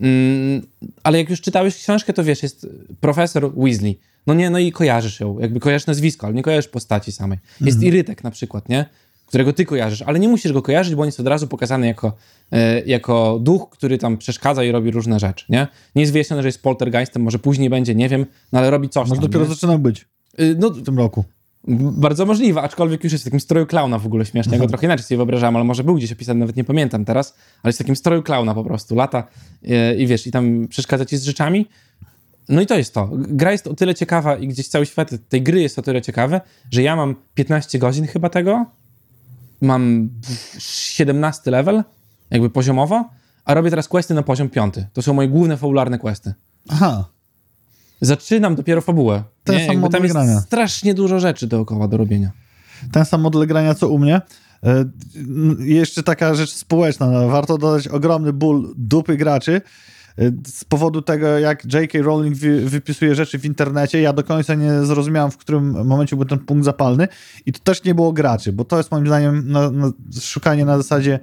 [0.00, 0.62] Mm,
[1.02, 2.66] ale jak już czytałeś książkę, to wiesz, jest
[3.00, 3.98] profesor Weasley.
[4.26, 7.38] No nie, no i kojarzysz ją, jakby kojarzysz nazwisko, ale nie kojarzysz postaci samej.
[7.60, 8.84] Jest Irytek na przykład, nie?
[9.26, 12.12] Którego ty kojarzysz, ale nie musisz go kojarzyć, bo on jest od razu pokazany jako,
[12.52, 15.66] e, jako duch, który tam przeszkadza i robi różne rzeczy, nie?
[15.94, 19.08] Nie jest wyjaśnione, że jest poltergeistem, może później będzie, nie wiem, no ale robi coś
[19.08, 19.54] Może tam, dopiero nie?
[19.54, 20.06] zaczyna być
[20.40, 21.24] Y, No, w tym roku.
[21.64, 24.52] Bardzo możliwe, aczkolwiek już jest w takim stroju klauna w ogóle śmiesznie.
[24.52, 27.34] Ja go trochę inaczej sobie wyobrażałem, ale może był gdzieś opisany, nawet nie pamiętam teraz,
[27.62, 29.28] ale jest w takim stroju klauna po prostu, lata
[29.68, 31.68] e, i wiesz, i tam przeszkadza ci z rzeczami.
[32.48, 33.10] No i to jest to.
[33.12, 36.40] Gra jest o tyle ciekawa i gdzieś cały świat tej gry jest o tyle ciekawy,
[36.70, 38.66] że ja mam 15 godzin chyba tego,
[39.60, 40.08] mam
[40.58, 41.84] 17 level,
[42.30, 43.08] jakby poziomowo,
[43.44, 44.74] a robię teraz questy na poziom 5.
[44.92, 46.34] To są moje główne fabularne questy.
[46.68, 47.04] Aha.
[48.02, 49.22] Zaczynam dopiero fabułę.
[49.44, 49.60] Ten nie?
[49.60, 50.40] sam Jakby model grania.
[50.40, 52.30] strasznie dużo rzeczy dookoła do robienia.
[52.92, 54.20] ten sam model grania co u mnie.
[54.64, 54.84] E,
[55.58, 57.26] Jeszcze taka rzecz społeczna.
[57.26, 59.60] Warto dodać ogromny ból dupy graczy
[60.18, 61.98] e, z powodu tego, jak J.K.
[62.02, 64.00] Rowling wy, wypisuje rzeczy w internecie.
[64.00, 67.08] Ja do końca nie zrozumiałem, w którym momencie był ten punkt zapalny
[67.46, 70.76] i to też nie było graczy, bo to jest moim zdaniem na, na, szukanie na
[70.76, 71.20] zasadzie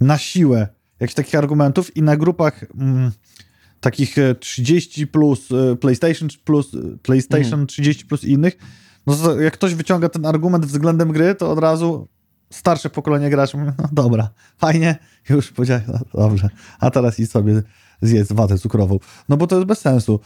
[0.00, 0.68] na siłę
[1.00, 3.12] jakichś takich argumentów i na grupach mm,
[3.80, 8.56] takich e, 30 plus e, PlayStation plus e, PlayStation 30 plus i innych,
[9.06, 12.08] no jak ktoś wyciąga ten argument względem gry, to od razu
[12.50, 14.98] starsze pokolenie graczy mówi, no dobra, fajnie,
[15.30, 16.48] już powiedziałem, no dobrze,
[16.80, 17.62] a teraz idź sobie
[18.02, 18.98] zjedz watę cukrową.
[19.28, 20.20] No bo to jest bez sensu.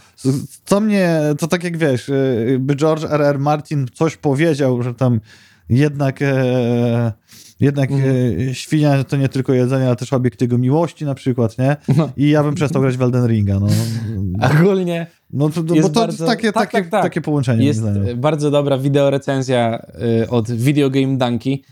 [0.64, 2.14] Co mnie, to tak jak wiesz, e,
[2.58, 3.22] by George R.
[3.22, 3.38] R.
[3.38, 5.20] Martin coś powiedział, że tam
[5.68, 7.12] jednak e,
[7.62, 11.76] jednak e, świnia to nie tylko jedzenie, ale też obiekt jego miłości na przykład, nie?
[11.96, 12.08] No.
[12.16, 13.66] I ja bym przestał grać w Elden Ringa, no.
[14.60, 17.02] Ogólnie No to, bo Jest to bardzo- takie, tak, takie, tak, tak.
[17.02, 17.66] takie połączenie.
[17.66, 19.86] jest e, bardzo dobra wideorecenzja
[20.22, 21.62] y, od Video Game Donkey,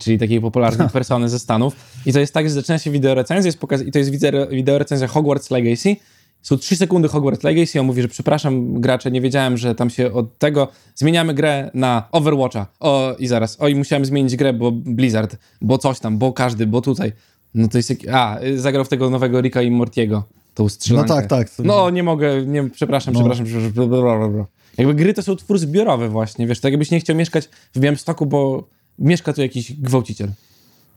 [0.00, 1.76] czyli takiej popularnej persony ze Stanów.
[2.06, 5.06] I to jest tak, że zaczyna się wideorecenzja jest pokaz- i to jest wideo- wideorecenzja
[5.08, 5.96] Hogwarts Legacy.
[6.42, 10.12] Są trzy sekundy Hogwarts Legacy, on mówi, że przepraszam gracze, nie wiedziałem, że tam się
[10.12, 12.66] od tego zmieniamy grę na Overwatcha.
[12.80, 16.80] O, i zaraz, oj, musiałem zmienić grę, bo Blizzard, bo coś tam, bo każdy, bo
[16.80, 17.12] tutaj.
[17.54, 20.24] No to jest, a, zagrał w tego nowego Ricka i Mortiego,
[20.54, 21.14] tą strzelankę.
[21.14, 21.48] No tak, tak.
[21.64, 23.20] No, nie mogę, nie, przepraszam, No.
[23.20, 24.44] przepraszam, przepraszam.
[24.78, 28.26] Jakby gry to są twór zbiorowy właśnie, wiesz, tak jakbyś nie chciał mieszkać w Białymstoku,
[28.26, 30.28] bo mieszka tu jakiś gwałciciel.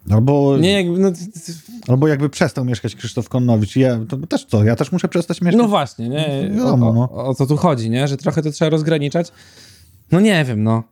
[0.10, 1.12] Albo, Nie, jakby, no,
[1.88, 3.76] albo jakby przestał mieszkać Krzysztof Konowicz.
[3.76, 5.62] Ja, to też co, ja też muszę przestać mieszkać?
[5.62, 6.50] no właśnie, nie?
[6.56, 7.02] Wiadomo, o, no.
[7.12, 8.08] o, o co tu chodzi, nie?
[8.08, 9.32] Że trochę to trzeba rozgraniczać.
[10.12, 10.84] No nie wiem, no.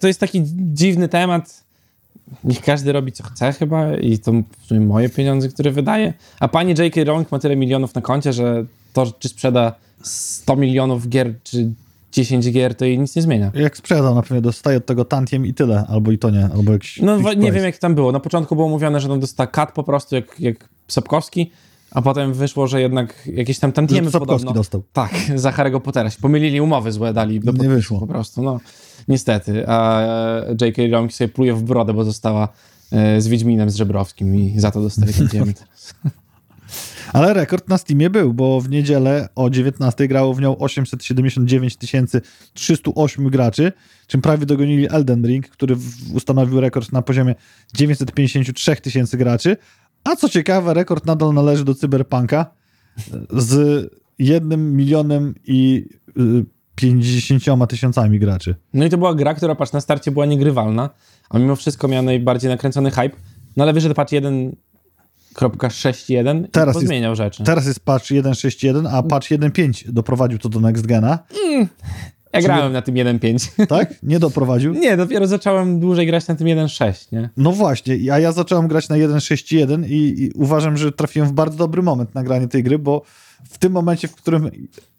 [0.00, 1.64] To jest taki dziwny temat.
[2.44, 4.32] Niech każdy robi co chce chyba i to
[4.80, 6.14] moje pieniądze, które wydaje.
[6.40, 7.04] A pani J.K.
[7.04, 11.72] Rowling ma tyle milionów na koncie, że to, czy sprzeda 100 milionów gier, czy
[12.12, 13.50] 10 gier, to jej nic nie zmienia.
[13.54, 16.72] Jak sprzedał, na pewno dostaje od tego tantiem i tyle, albo i to nie, albo
[16.72, 17.52] jakiś No nie price.
[17.52, 18.12] wiem, jak tam było.
[18.12, 21.50] Na początku było mówione, że on dostał kat po prostu, jak, jak Sapkowski,
[21.90, 24.60] a potem wyszło, że jednak jakieś tam Że tantiemy to Sapkowski podobno.
[24.60, 24.82] dostał.
[24.92, 26.10] Tak, za Harry'ego Pottera.
[26.10, 28.00] Się pomylili umowy złe, dali do Nie wyszło.
[28.00, 28.60] po prostu, no.
[29.08, 29.68] Niestety.
[29.68, 30.82] A e, J.K.
[30.92, 32.48] Rowling sobie pluje w brodę, bo została
[32.92, 35.54] e, z Wiedźminem, z Żebrowskim i za to dostaje tantiemy.
[37.12, 41.76] Ale rekord na Steamie był, bo w niedzielę o 19 grało w nią 879
[42.54, 43.72] 308 graczy,
[44.06, 45.76] czym prawie dogonili Elden Ring, który
[46.14, 47.34] ustanowił rekord na poziomie
[47.74, 49.56] 953 tysięcy graczy.
[50.04, 52.46] A co ciekawe, rekord nadal należy do Cyberpunka
[53.30, 53.86] z
[54.18, 56.44] 1 milionem i y,
[56.74, 58.54] 50 tysiącami graczy.
[58.74, 60.90] No i to była gra, która patrz na starcie była niegrywalna,
[61.30, 63.16] a mimo wszystko miała najbardziej nakręcony hype.
[63.56, 64.12] No ale wyszedł patch
[65.40, 67.44] 1.6.1 i Teraz jest- pozmieniał rzeczy.
[67.44, 71.18] Teraz jest patch 1.6.1, a patch 1.5 doprowadził to do Next Gena,
[72.32, 73.66] Ja grałem na tym 1.5.
[73.66, 73.94] tak?
[74.02, 74.74] Nie doprowadził?
[74.74, 77.30] Nie, dopiero zacząłem dłużej grać na tym 1.6, nie?
[77.36, 81.56] No właśnie, a ja zacząłem grać na 1.6.1 i, i uważam, że trafiłem w bardzo
[81.58, 83.02] dobry moment na granie tej gry, bo
[83.50, 84.50] w tym momencie, w którym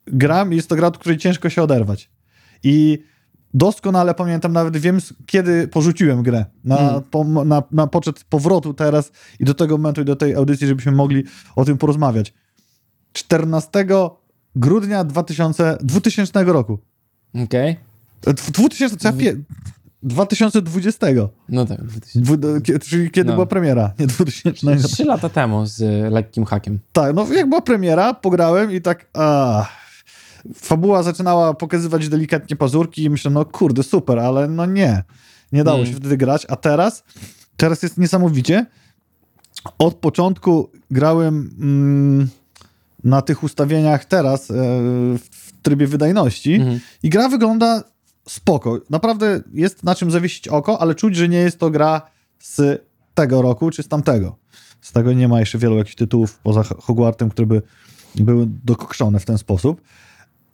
[0.08, 2.10] gram, jest to gra, od której ciężko się oderwać.
[2.64, 3.04] I
[3.54, 6.46] doskonale pamiętam, nawet wiem, kiedy porzuciłem grę.
[6.64, 7.02] Na, Mm.
[7.12, 10.92] po, na, na poczet powrotu teraz i do tego momentu i do tej audycji, żebyśmy
[10.92, 11.24] mogli
[11.56, 12.34] o tym porozmawiać.
[13.14, 13.86] 14
[14.56, 16.80] grudnia 2000, 2000 roku.
[17.44, 17.78] Okej.
[18.28, 19.36] E, dw- 2000, co ja pie,
[20.04, 21.08] 2020.
[21.50, 21.78] No tak.
[22.16, 23.34] Dwu, kie- czyli kiedy No.
[23.34, 24.88] była premiera, nie 2000.
[24.88, 26.80] Trzy lata temu z y, lekkim hakiem.
[26.94, 29.66] Tak, no jak była premiera, pograłem i tak a,
[30.56, 35.04] fabuła zaczynała pokazywać delikatnie pazurki i myślę, no kurde, super, ale no nie.
[35.52, 35.90] Nie dało Mm.
[35.92, 37.04] się wtedy grać, a teraz,
[37.58, 38.66] teraz jest niesamowicie.
[39.78, 42.30] Od początku grałem mm,
[43.04, 44.54] na tych ustawieniach teraz e,
[45.18, 46.80] w trybie wydajności Mhm.
[47.04, 47.84] i gra wygląda
[48.30, 48.80] spoko.
[48.90, 52.02] Naprawdę jest na czym zawiesić oko, ale czuć, że nie jest to gra
[52.40, 52.82] z
[53.14, 54.36] tego roku czy z tamtego.
[54.82, 57.62] Z tego nie ma jeszcze wielu jakichś tytułów poza Ho- Hogwartem, które by
[58.16, 59.82] były dokokszone w ten sposób.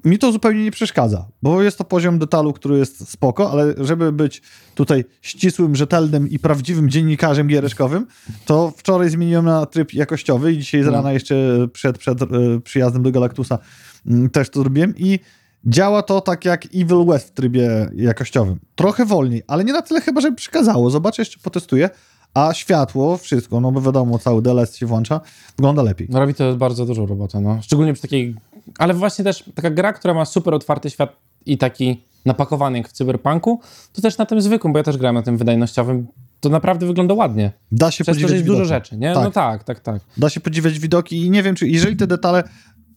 [0.05, 4.11] Mi to zupełnie nie przeszkadza, bo jest to poziom detalu, który jest spoko, ale żeby
[4.11, 4.41] być
[4.75, 8.07] tutaj ścisłym, rzetelnym i prawdziwym dziennikarzem giereszkowym,
[8.45, 10.91] to wczoraj zmieniłem na tryb jakościowy i dzisiaj z No.
[10.91, 12.25] rana jeszcze przed, przed e,
[12.63, 13.59] przyjazdem do Galactusa
[14.07, 15.19] mm, też to zrobiłem i
[15.65, 18.59] działa to tak jak Evil West w trybie jakościowym.
[18.75, 20.89] Trochę wolniej, ale nie na tyle chyba, żeby przeszkadzało.
[20.89, 21.89] Zobaczę, jeszcze potestuję.
[22.33, 25.21] A światło, wszystko, no bo wiadomo, cały DLS się włącza,
[25.57, 26.07] wygląda lepiej.
[26.09, 27.61] No robi to bardzo dużą robotę, no.
[27.61, 28.35] Szczególnie przy takiej...
[28.79, 32.91] Ale właśnie też taka gra, która ma super otwarty świat i taki napakowany jak w
[32.91, 33.61] Cyberpunku,
[33.93, 36.07] to też na tym zwykłym, bo ja też grałem na tym wydajnościowym,
[36.39, 37.51] to naprawdę wygląda ładnie.
[37.71, 38.69] Da się Przez podziwiać jest dużo widoki.
[38.69, 39.13] rzeczy, nie?
[39.13, 39.23] Tak.
[39.23, 40.01] No tak, tak, tak.
[40.17, 42.43] Da się podziwiać widoki i nie wiem, czy jeżeli te detale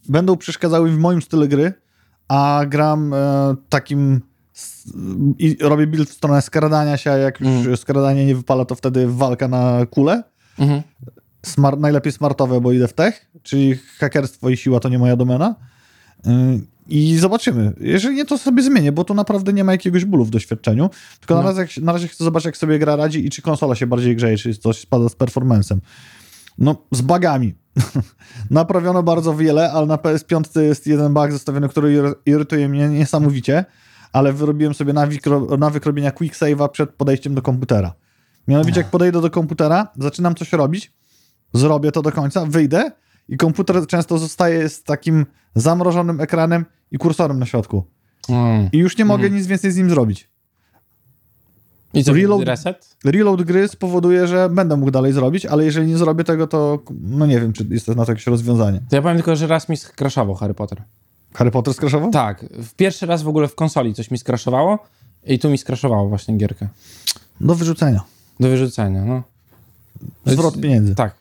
[0.09, 1.73] będą przeszkadzały w moim stylu gry,
[2.27, 3.17] a gram e,
[3.69, 4.21] takim
[5.39, 7.77] i robię build w stronę skradania się, a jak już Mhm.
[7.77, 10.23] skradanie nie wypala, to wtedy walka na kulę.
[10.59, 10.81] Mhm.
[11.45, 15.55] Smart, najlepiej smartowe, bo idę w tech, czyli hakerstwo i siła to nie moja domena.
[16.25, 16.31] Yy,
[16.87, 17.73] I zobaczymy.
[17.79, 20.89] Jeżeli nie, to sobie zmienię, bo tu naprawdę nie ma jakiegoś bólu w doświadczeniu.
[21.19, 21.47] Tylko na, No.
[21.47, 24.15] razie, jak- na razie chcę zobaczyć, jak sobie gra radzi i czy konsola się bardziej
[24.15, 25.81] grzeje, czy coś spada z performancem.
[26.57, 27.53] No, z bugami.
[28.49, 33.65] Naprawiono bardzo wiele, ale na PS5 jest jeden bug zostawiony, który ir- irytuje mnie niesamowicie,
[34.13, 35.21] ale wyrobiłem sobie nawyk,
[35.59, 37.93] nawyk robienia quick save'a przed podejściem do komputera.
[38.47, 40.91] Mianowicie, jak podejdę do komputera, zaczynam coś robić,
[41.53, 42.91] zrobię to do końca, wyjdę
[43.29, 47.83] i komputer często zostaje z takim zamrożonym ekranem i kursorem na środku.
[48.29, 48.69] Mm.
[48.71, 50.29] I już nie mogę nic więcej z nim zrobić.
[51.93, 52.97] I co, Reload- reset?
[53.05, 57.25] Reload gry spowoduje, że będę mógł dalej zrobić, ale jeżeli nie zrobię tego, to no
[57.25, 58.81] nie wiem, czy jest to na to jakieś rozwiązanie.
[58.89, 60.83] To ja powiem tylko, że raz mi skraszował Harry Potter.
[61.33, 62.11] Harry Potter skraszował?
[62.11, 64.79] Tak, w pierwszy raz w ogóle w konsoli coś mi skraszowało
[65.23, 66.67] i tu mi skraszowało właśnie gierkę.
[67.41, 68.03] Do wyrzucenia.
[68.39, 69.23] Do wyrzucenia, no.
[70.25, 70.95] Zwrot pieniędzy.
[70.95, 71.15] Tak.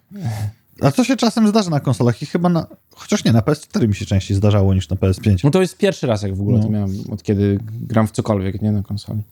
[0.82, 2.66] A to się czasem zdarza na konsolach i chyba na...
[2.90, 5.36] Chociaż nie, na PS4 mi się częściej zdarzało niż na PS5.
[5.44, 6.64] No to jest pierwszy raz, jak w ogóle No.
[6.64, 9.22] to miałem, od kiedy gram w cokolwiek, nie na konsoli.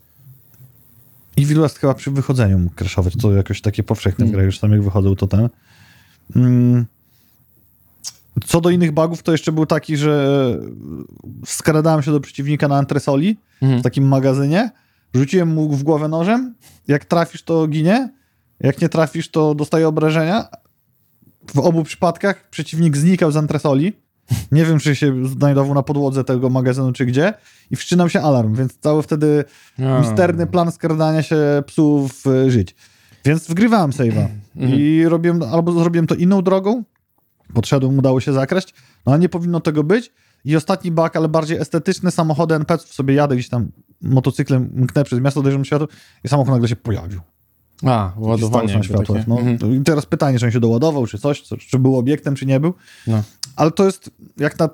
[1.36, 3.14] I Wilwest chyba przy wychodzeniu mógł crashować.
[3.20, 4.32] To jakoś takie powszechne Mm.
[4.32, 5.48] w grach, już sam jak wychodzą, to ten.
[6.36, 6.86] Mm.
[8.46, 10.28] Co do innych bugów, to jeszcze był taki, że
[11.46, 13.80] skradałem się do przeciwnika na antresoli Mhm.
[13.80, 14.70] w takim magazynie,
[15.14, 16.54] rzuciłem mu w głowę nożem,
[16.88, 18.10] jak trafisz, to ginie,
[18.60, 20.48] jak nie trafisz, to dostaje obrażenia.
[21.54, 23.92] W obu przypadkach przeciwnik znikał z antresoli.
[24.52, 27.34] Nie wiem, czy się znajdował na podłodze tego magazynu, czy gdzie.
[27.70, 29.44] I wszczynał się alarm, więc cały wtedy
[29.78, 30.00] A.
[30.00, 32.74] misterny plan skradania się psów y, żyć.
[33.24, 36.84] Więc wgrywałem save'a i robiłem, albo zrobiłem to inną drogą,
[37.54, 38.74] podszedłem, udało się zakraść,
[39.06, 40.12] no ale nie powinno tego być.
[40.44, 43.68] I ostatni bug, ale bardziej estetyczny, samochody NPC-ów sobie jadę gdzieś tam
[44.00, 45.88] motocyklem, mknę przez miasto, dojrzałem światło
[46.24, 47.20] i samochód nagle się pojawił.
[47.86, 48.80] A, ładowanie.
[48.98, 49.24] takie.
[49.28, 49.74] No, Mhm.
[49.80, 52.60] I teraz pytanie, czy on się doładował, czy coś, co- czy był obiektem, czy nie
[52.60, 52.74] był.
[53.06, 53.22] No.
[53.56, 54.68] Ale to jest jak na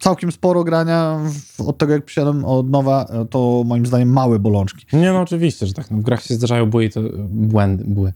[0.00, 1.18] całkiem sporo grania
[1.58, 4.86] od tego, jak przyszedłem od nowa, to moim zdaniem małe bolączki.
[4.92, 5.90] Nie, no oczywiście, że tak.
[5.90, 8.12] No, w grach się zdarzają bły i to błędy, bły.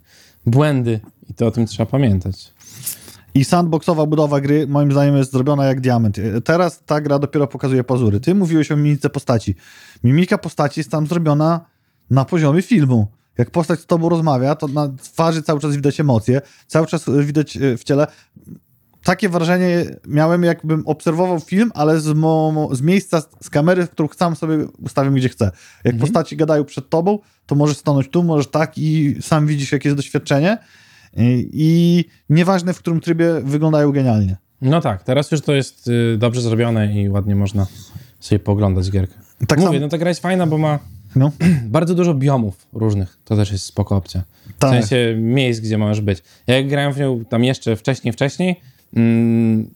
[0.46, 2.52] błędy i to o tym trzeba pamiętać.
[3.34, 6.16] I sandboxowa budowa gry moim zdaniem jest zrobiona jak diament.
[6.44, 8.20] Teraz ta gra dopiero pokazuje pazury.
[8.20, 9.54] Ty mówiłeś o mimice postaci.
[10.04, 11.60] Mimika postaci jest tam zrobiona
[12.10, 13.06] na poziomie filmu.
[13.38, 17.24] Jak postać z tobą rozmawia, to na twarzy cały czas widać emocje, cały czas y,
[17.24, 18.06] widać y, w ciele.
[19.04, 24.08] Takie wrażenie miałem, jakbym obserwował film, ale z, mo, z miejsca, z kamery, w którą
[24.16, 25.50] sam sobie ustawiam, gdzie chcę.
[25.84, 29.88] Jak postaci gadają przed tobą, to możesz stanąć tu, możesz tak i sam widzisz, jakie
[29.88, 30.58] jest doświadczenie.
[31.16, 34.36] I, I nieważne, w którym trybie wyglądają genialnie.
[34.62, 37.66] No tak, teraz już to jest y, dobrze zrobione i ładnie można
[38.20, 39.14] sobie pooglądać gierkę.
[39.48, 40.78] Tak Mówię, samo- no ta gra jest fajna, bo ma
[41.16, 41.32] No,
[41.76, 43.18] bardzo dużo biomów różnych.
[43.24, 44.22] To też jest spoko opcja.
[44.56, 44.70] W Tak.
[44.70, 46.22] sensie miejsc, gdzie możesz być.
[46.46, 48.60] Ja jak grałem w nią tam jeszcze wcześniej, wcześniej,
[48.96, 49.70] mm,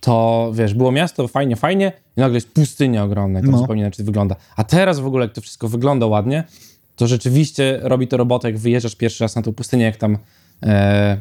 [0.00, 3.58] to wiesz, było miasto, fajnie, fajnie i nagle jest pustynia ogromna i to No.
[3.58, 4.36] zupełnie inaczej wygląda.
[4.56, 6.44] A teraz w ogóle, jak to wszystko wygląda ładnie,
[6.96, 10.18] to rzeczywiście robi to robotę, jak wyjeżdżasz pierwszy raz na tą pustynię, jak tam
[10.62, 11.16] e,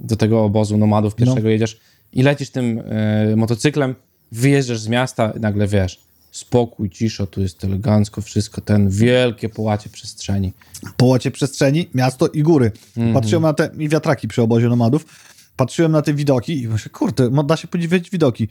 [0.00, 1.80] do tego obozu nomadów pierwszego jedziesz
[2.12, 3.94] i lecisz tym e, motocyklem,
[4.32, 6.05] wyjeżdżasz z miasta i nagle wiesz,
[6.36, 10.52] spokój, cisza, tu jest elegancko wszystko, ten wielkie połacie przestrzeni.
[10.96, 12.72] połacie przestrzeni, miasto i góry.
[13.14, 15.06] Patrzyłem na te i wiatraki przy obozie nomadów.
[15.56, 18.48] Patrzyłem na te widoki i myślę, kurde, da się podziwiać widoki.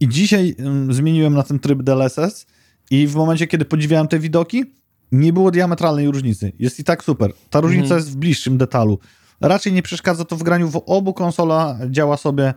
[0.00, 2.46] I dzisiaj ym, zmieniłem na ten tryb DLSS
[2.90, 4.64] i w momencie, kiedy podziwiałem te widoki,
[5.12, 6.52] nie było diametralnej różnicy.
[6.58, 7.32] Jest i tak super.
[7.50, 8.98] Ta różnica jest w bliższym detalu.
[9.40, 12.54] Raczej nie przeszkadza to w graniu w obu konsola działa sobie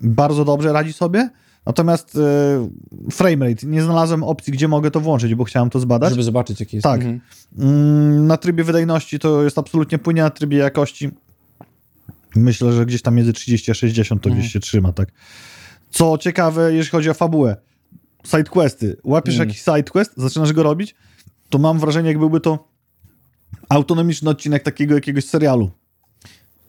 [0.00, 1.30] bardzo dobrze, radzi sobie.
[1.66, 2.68] Natomiast e,
[3.10, 6.10] framerate, nie znalazłem opcji, gdzie mogę to włączyć, bo chciałem to zbadać.
[6.10, 6.84] Żeby zobaczyć, jaki jest.
[6.84, 7.00] Tak.
[7.00, 7.20] Mhm.
[7.58, 11.10] Mm, Na trybie wydajności to jest absolutnie płynie, na trybie jakości
[12.36, 15.08] myślę, że gdzieś tam między 30 a 60 to gdzieś się trzyma, tak.
[15.90, 17.56] Co ciekawe, jeśli chodzi o fabułę,
[18.24, 18.96] sidequesty.
[19.04, 20.94] Łapiesz jakiś sidequest, zaczynasz go robić,
[21.50, 22.68] to mam wrażenie, jak byłby to
[23.68, 25.70] autonomiczny odcinek takiego jakiegoś serialu.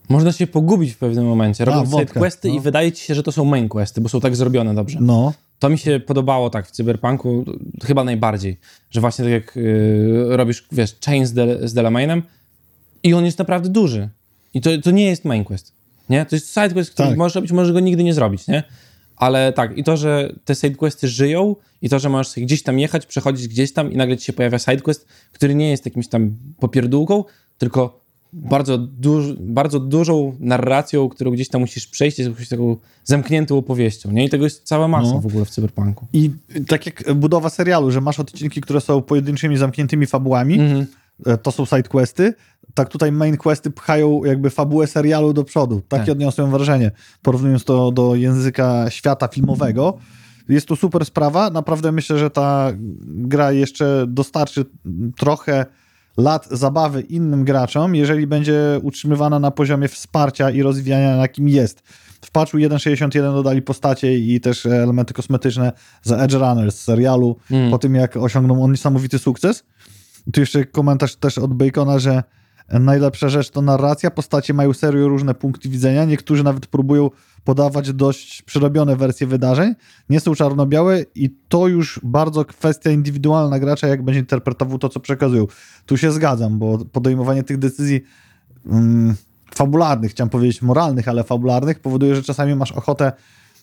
[0.08, 2.54] Można się pogubić w pewnym momencie, robiąc side questy no.
[2.54, 4.98] i wydaje ci się, że to są main questy, bo są tak zrobione dobrze.
[5.00, 7.44] No, To mi się podobało tak w Cyberpunku
[7.84, 8.58] chyba najbardziej,
[8.90, 11.32] że właśnie tak jak y, robisz, wiesz, chain z,
[11.70, 12.22] z Delamainem
[13.02, 14.08] i on jest naprawdę duży.
[14.54, 15.72] I to, to nie jest main quest,
[16.08, 16.26] nie?
[16.26, 17.18] To jest side quest, który Tak.
[17.18, 18.62] możesz robić, możesz go nigdy nie zrobić, nie?
[19.16, 22.62] Ale tak, i to, że te side questy żyją i to, że możesz sobie gdzieś
[22.62, 25.84] tam jechać, przechodzić gdzieś tam i nagle ci się pojawia side quest, który nie jest
[25.84, 27.24] jakimś tam popierdółką,
[27.58, 33.58] tylko bardzo, duż, bardzo dużą narracją, którą gdzieś tam musisz przejść, jest jakąś taką zamkniętą
[33.58, 34.24] opowieścią, nie?
[34.24, 35.20] I tego jest cała masa No.
[35.20, 36.06] w ogóle w Cyberpunku.
[36.12, 36.30] I
[36.68, 40.86] tak jak budowa serialu, że masz odcinki, które są pojedynczymi, zamkniętymi fabułami, Mhm.
[41.26, 42.34] e, to są side questy,
[42.74, 45.82] tak tutaj main questy pchają jakby fabułę serialu do przodu.
[45.88, 46.12] Takie Tak.
[46.12, 46.90] odniosłem wrażenie,
[47.22, 49.98] porównując to do języka świata filmowego.
[50.48, 51.50] Jest to super sprawa.
[51.50, 52.72] Naprawdę myślę, że ta
[53.04, 54.64] gra jeszcze dostarczy
[55.16, 55.66] trochę
[56.16, 61.82] lat zabawy innym graczom, jeżeli będzie utrzymywana na poziomie wsparcia i rozwijania, na jakim jest.
[62.20, 67.70] W patchu 1.61 dodali postacie i też elementy kosmetyczne za Edge Runner z serialu, Mm.
[67.70, 69.64] po tym jak osiągnął on niesamowity sukces.
[70.32, 72.22] Tu jeszcze komentarz też od Bacona, że
[72.68, 74.10] najlepsza rzecz to narracja.
[74.10, 76.04] Postacie mają serio różne punkty widzenia.
[76.04, 77.10] Niektórzy nawet próbują
[77.44, 79.74] podawać dość przerobione wersje wydarzeń.
[80.10, 85.00] Nie są czarno-białe i to już bardzo kwestia indywidualna gracza, jak będzie interpretował to, co
[85.00, 85.46] przekazują.
[85.86, 88.00] Tu się zgadzam, bo podejmowanie tych decyzji
[88.66, 89.14] mm,
[89.54, 93.12] fabularnych, chciałem powiedzieć moralnych, ale fabularnych, powoduje, że czasami masz ochotę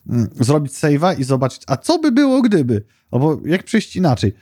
[0.09, 2.83] mm, zrobić save'a i zobaczyć, a co by było gdyby?
[3.11, 4.33] Albo jak przejść inaczej.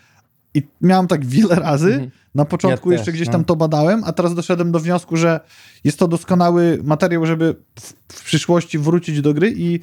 [0.54, 1.94] I miałem tak wiele razy.
[1.94, 2.12] Mhm.
[2.36, 3.32] Na początku Ja jeszcze też, gdzieś no.
[3.32, 5.40] tam to badałem, a teraz doszedłem do wniosku, że
[5.84, 9.80] jest to doskonały materiał, żeby w, w przyszłości wrócić do gry i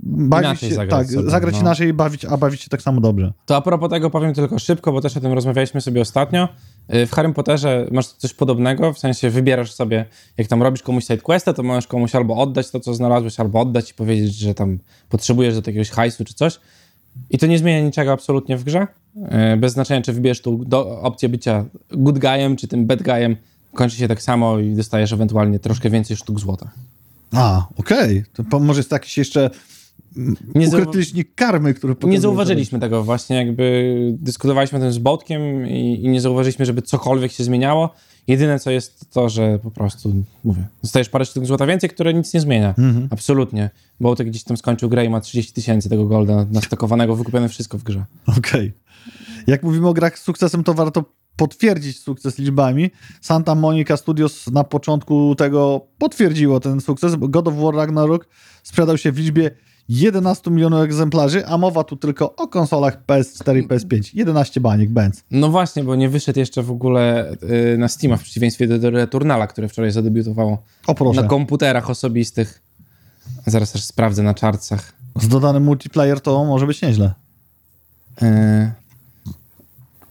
[0.00, 1.60] bawić Inaczej się, zagrać tak, sobie, zagrać no.
[1.60, 3.32] inaczej i bawić, a bawić się tak samo dobrze.
[3.46, 6.48] To a propos tego powiem tylko szybko, bo też o tym rozmawialiśmy sobie ostatnio.
[6.94, 10.04] Y, W Harry Potterze masz coś podobnego, w sensie wybierasz sobie,
[10.36, 13.90] jak tam robisz komuś sidequesta, to możesz komuś albo oddać to, co znalazłeś, albo oddać
[13.90, 16.60] i powiedzieć, że tam potrzebujesz do jakiegoś hajsu czy coś.
[17.30, 18.86] I to nie zmienia niczego absolutnie w grze.
[19.52, 23.36] Y, Bez znaczenia, czy wybierzesz tu do, opcję bycia good guyem, czy tym bad guyem,
[23.74, 26.70] kończy się tak samo i dostajesz ewentualnie troszkę więcej sztuk złota.
[27.32, 28.24] A, okej.
[28.32, 29.50] To po- może jest jakiś jeszcze
[30.16, 34.98] mm, Nie ukryty licznik karmy, który Nie zauważyliśmy tego właśnie, jakby dyskutowaliśmy o tym z
[34.98, 37.94] Bołtkiem i, i nie zauważyliśmy, żeby cokolwiek się zmieniało.
[38.28, 40.12] Jedyne co jest to, że po prostu,
[40.44, 42.74] mówię, dostajesz parę sztuk złota więcej, które nic nie zmienia.
[42.78, 43.08] Mhm.
[43.10, 43.70] Absolutnie.
[44.00, 47.82] Bołtek gdzieś tam skończył grę i ma 30 tysięcy tego golda nastakowanego, wykupione wszystko w
[47.82, 48.04] grze.
[48.38, 48.72] Okej.
[49.46, 51.04] Jak mówimy o grach z sukcesem, to warto
[51.36, 52.90] potwierdzić sukces liczbami.
[53.20, 57.16] Santa Monica Studios na początku tego potwierdziło ten sukces.
[57.18, 58.28] God of War Ragnarok
[58.62, 59.50] sprzedał się w liczbie
[59.88, 64.10] 11 milionów egzemplarzy, a mowa tu tylko o konsolach PS4 i PS5.
[64.14, 65.24] 11 baniek, Benz.
[65.30, 67.32] No właśnie, bo nie wyszedł jeszcze w ogóle
[67.74, 71.22] y, na Steama w przeciwieństwie do, do Returnala, które wczoraj zadebiutowało O proszę.
[71.22, 72.62] na komputerach osobistych.
[73.46, 74.92] Zaraz też sprawdzę na czarcach.
[75.20, 77.14] Z dodanym multiplayer to może być nieźle.
[78.22, 78.26] Y,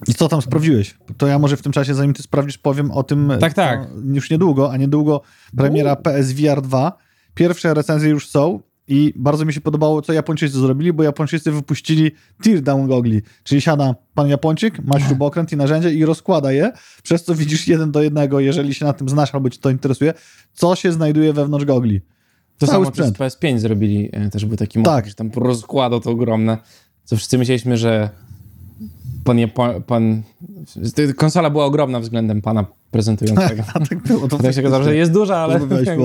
[0.08, 0.98] I co tam sprawdziłeś?
[1.18, 3.88] To ja może w tym czasie, zanim ty sprawdzisz, powiem o tym Tak, tak.
[4.14, 5.22] już niedługo, a niedługo
[5.58, 6.98] premiera PSVR 2.
[7.36, 12.12] Pierwsze recenzje już są i bardzo mi się podobało, co Japończycy zrobili, bo Japończycy wypuścili
[12.44, 16.72] teardown gogli, czyli siada pan Japończyk, ma śrubokręt i narzędzie i rozkłada je,
[17.04, 20.14] przez co widzisz jeden do jednego, jeżeli się na tym znasz albo cię to interesuje,
[20.54, 22.02] co się znajduje wewnątrz gogli.
[22.58, 23.18] To Cały samo co z sprzęt.
[23.18, 24.96] PS5 zrobili, e, też był taki Tak.
[24.96, 26.58] motyw, że tam rozkładał to ogromne,
[27.04, 28.10] co wszyscy myśleliśmy, że
[29.28, 30.22] pan, Japo- pan
[31.16, 33.64] konsola była ogromna względem pana prezentującego.
[33.74, 34.28] A tak było.
[34.28, 35.60] To się okazało, że jest duża, ale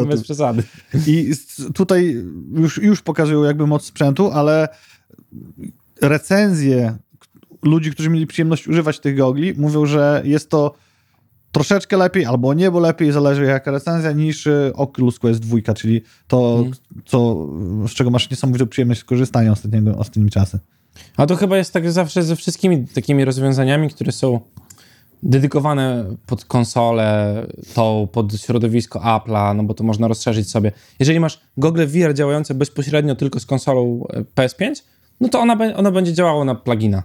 [0.07, 0.63] bez przesady.
[1.07, 1.33] I
[1.75, 2.17] tutaj
[2.55, 4.69] już, już pokazują jakby moc sprzętu, ale
[6.01, 6.97] recenzje
[7.63, 10.75] ludzi, którzy mieli przyjemność używać tych gogli, mówią, że jest to
[11.53, 16.55] troszeczkę lepiej, albo niebo lepiej, zależy jaka recenzja, niż y, Oculus Quest 2, czyli to,
[16.59, 16.75] Mhm.
[17.05, 17.47] co,
[17.89, 20.59] z czego masz niesamowitą przyjemność skorzystania ostatniego, ostatnimi czasy.
[21.17, 24.41] A to chyba jest tak zawsze ze wszystkimi takimi rozwiązaniami, które są
[25.23, 27.35] dedykowane pod konsolę,
[27.75, 30.73] tą pod środowisko Apple'a, no bo to można rozszerzyć sobie.
[30.99, 34.83] Jeżeli masz gogle VR działające bezpośrednio tylko z konsolą e, PS5,
[35.21, 37.03] no to ona, ona będzie działała na plugina.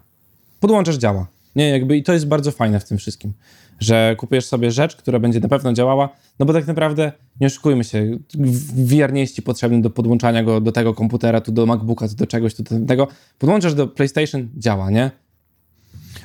[0.60, 1.28] Podłączasz, działa.
[1.56, 3.34] Nie, jakby i to jest bardzo fajne w tym wszystkim,
[3.80, 6.10] że kupujesz sobie rzecz, która będzie na pewno działała,
[6.40, 7.12] no bo tak naprawdę,
[7.42, 11.42] nie oszukujmy się, w- VR nie jest ci potrzebny do podłączania go do tego komputera,
[11.42, 13.08] tu do MacBooka, tu do czegoś, tu do tego.
[13.40, 15.12] Podłączasz do PlayStation, działa, nie?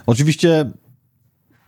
[0.06, 0.70] Oczywiście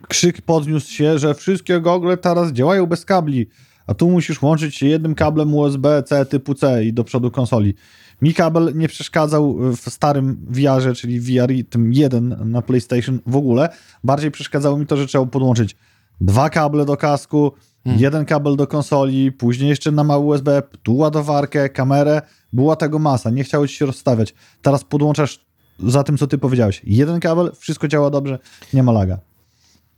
[0.08, 3.46] krzyk podniósł się, że wszystkie gogle teraz działają bez kabli,
[3.86, 7.74] a tu musisz łączyć się jednym kablem USB-C typu C i do przodu konsoli.
[8.22, 13.68] Mi kabel nie przeszkadzał w starym VR-ze, czyli VR tym jeden na PlayStation w ogóle.
[14.04, 15.76] Bardziej przeszkadzało mi to, że trzeba podłączyć
[16.20, 17.52] dwa kable do kasku,
[17.84, 22.22] jeden kabel do konsoli, później jeszcze na mały USB, tu ładowarkę, kamerę.
[22.52, 24.34] Była tego masa, nie chciało ci się rozstawiać.
[24.62, 25.46] Teraz podłączasz
[25.78, 26.80] za tym, co ty powiedziałeś.
[26.84, 28.38] Jeden kabel, wszystko działa dobrze,
[28.72, 29.18] nie ma laga.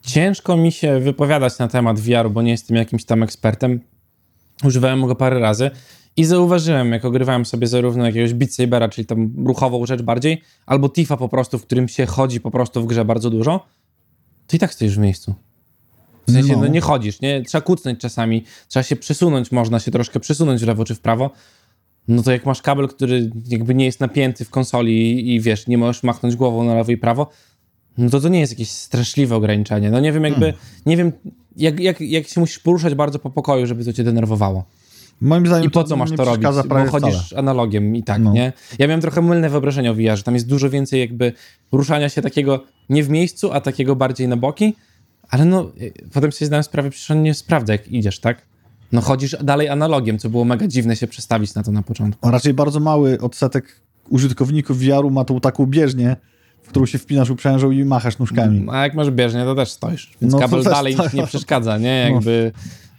[0.03, 3.81] Ciężko mi się wypowiadać na temat VR-u, bo nie jestem jakimś tam ekspertem.
[4.65, 5.71] Używałem go parę razy
[6.17, 10.89] i zauważyłem, jak ogrywałem sobie zarówno jakiegoś Beat Sabera, czyli tam ruchową rzecz bardziej, albo
[10.89, 13.67] Tifa po prostu, w którym się chodzi po prostu w grze bardzo dużo,
[14.47, 15.35] to i tak stoisz w miejscu.
[16.29, 16.61] W sensie, no.
[16.61, 16.67] No.
[16.67, 17.43] nie chodzisz, nie?
[17.43, 21.31] Trzeba kucnąć czasami, trzeba się przesunąć, można się troszkę przesunąć w lewo czy w prawo.
[22.09, 25.67] No to jak masz kabel, który jakby nie jest napięty w konsoli i, i wiesz,
[25.67, 27.31] nie możesz machnąć głową na lewo i prawo,
[27.99, 29.91] no to to nie jest jakieś straszliwe ograniczenie.
[29.91, 30.55] No nie wiem jakby,
[30.87, 31.13] nie wiem
[31.57, 34.65] jak, jak, jak się musisz poruszać bardzo po pokoju, żeby to cię denerwowało.
[35.21, 36.47] Moim zdaniem I po co masz to robić?
[36.69, 37.39] Bo chodzisz wcale.
[37.39, 38.33] analogiem i tak, No.
[38.33, 38.53] nie?
[38.79, 41.33] Ja miałem trochę mylne wyobrażenie o VR, że tam jest dużo więcej jakby
[41.73, 44.75] ruszania się takiego nie w miejscu, a takiego bardziej na boki,
[45.29, 48.43] ale no, y, potem sobie zdałem sprawę, przecież on nie sprawdza, jak idziesz, tak?
[48.93, 52.29] No chodzisz dalej analogiem, co było mega dziwne się przestawić na to na początku.
[52.29, 56.17] A Raczej bardzo mały odsetek użytkowników VR-u ma tą taką bieżnię,
[56.63, 58.67] w którą się wpinasz uprzężą i machasz nóżkami.
[58.71, 62.11] A jak masz bieżnię, to też stoisz, więc No kabel dalej nic nie przeszkadza, nie?
[62.13, 62.53] Jakby,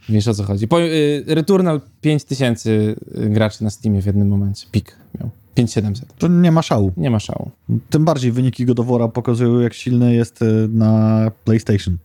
[0.10, 0.68] wiesz o co chodzi.
[0.68, 5.30] Po, y, Returnal 5000 y, graczy na Steamie w jednym momencie, pik miał.
[5.56, 6.18] 5700.
[6.18, 6.92] To nie ma szału.
[6.98, 7.52] Nie ma szału.
[7.90, 11.98] Tym bardziej wyniki Godowora pokazują, jak silny jest y, na PlayStation.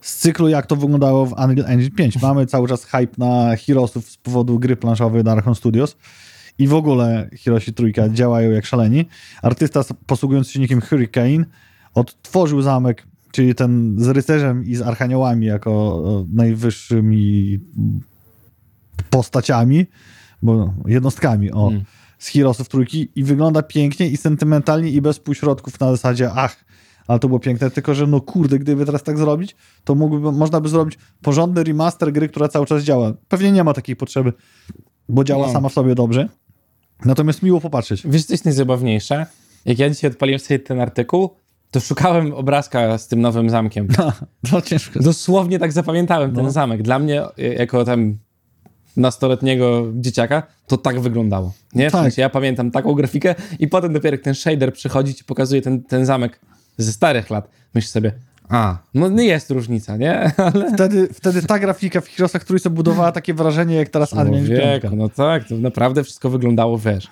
[0.00, 2.22] Z cyklu, jak to wyglądało w Unreal Engine 5.
[2.22, 5.96] Mamy cały czas hype na Heroesów z powodu gry planszowej Dark Studios.
[6.58, 9.04] I w ogóle Heroesi Trójka działają jak szaleni.
[9.42, 11.44] Artysta posługując się silnikiem Hurricane
[11.94, 17.58] odtworzył zamek, czyli ten z rycerzem i z archaniołami jako o, najwyższymi
[19.10, 19.86] postaciami,
[20.42, 21.84] bo jednostkami, o, Mm.
[22.18, 26.64] z Heroesów Trójki i wygląda pięknie i sentymentalnie i bez półśrodków na zasadzie ach,
[27.06, 30.60] ale to było piękne, tylko że no kurde, gdyby teraz tak zrobić, to mógłby, można
[30.60, 33.12] by zrobić porządny remaster gry, która cały czas działa.
[33.28, 34.32] Pewnie nie ma takiej potrzeby,
[35.08, 35.52] bo działa No.
[35.52, 36.28] sama w sobie dobrze.
[37.04, 38.02] Natomiast miło popatrzeć.
[38.04, 39.26] Wiesz, co jest najzabawniejsze?
[39.64, 41.30] Jak ja dzisiaj odpaliłem sobie ten artykuł,
[41.70, 43.88] to szukałem obrazka z tym nowym zamkiem.
[44.50, 45.00] To ciężko.
[45.00, 46.50] Dosłownie tak zapamiętałem ten No.
[46.50, 46.82] zamek.
[46.82, 48.18] Dla mnie, y, jako tam
[48.96, 51.52] nastoletniego dzieciaka, to tak wyglądało.
[51.74, 51.88] Nie?
[51.88, 52.02] W Tak.
[52.02, 55.82] sensie ja pamiętam taką grafikę i potem dopiero jak ten shader przychodzi ci pokazuje ten,
[55.82, 56.40] ten zamek
[56.78, 57.48] ze starych lat.
[57.74, 58.12] Myślisz sobie,
[58.48, 60.30] a, no nie jest różnica, nie?
[60.54, 64.46] Ale Wtedy, wtedy ta grafika w Heroesach Trójce budowała takie wrażenie, jak teraz 5.
[64.46, 67.08] Człowieku, no tak, to naprawdę wszystko wyglądało, wiesz,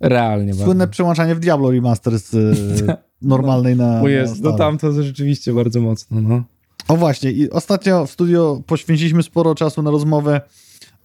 [0.00, 0.92] realnie Słynne bardzo.
[0.92, 2.30] przełączanie w Diablo Remaster z
[3.24, 6.44] normalnej na, O na jest, no tam to rzeczywiście bardzo mocno, no.
[6.88, 10.40] O właśnie, i ostatnio w studio poświęciliśmy sporo czasu na rozmowę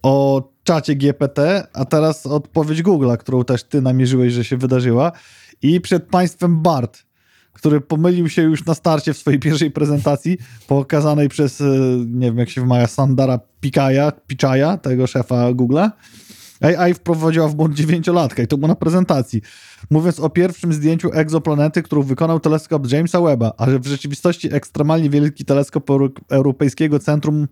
[0.02, 5.12] o czacie GPT, a teraz odpowiedź Google'a, którą też ty namierzyłeś, że się wydarzyła.
[5.62, 7.02] I przed państwem Bart,
[7.52, 11.64] który pomylił się już na starcie w swojej pierwszej prezentacji, pokazanej przez, y,
[12.06, 15.90] nie wiem jak się wymawia, Sandara Pichaja, Pichaja, tego szefa Google'a.
[16.60, 19.42] AI wprowadziła w błąd dziewięciolatka i to było na prezentacji.
[19.90, 25.10] Mówiąc o pierwszym zdjęciu egzoplanety, którą wykonał teleskop Jamesa Webba, a że w rzeczywistości ekstremalnie
[25.10, 27.48] wielki teleskop Euro- Europejskiego Centrum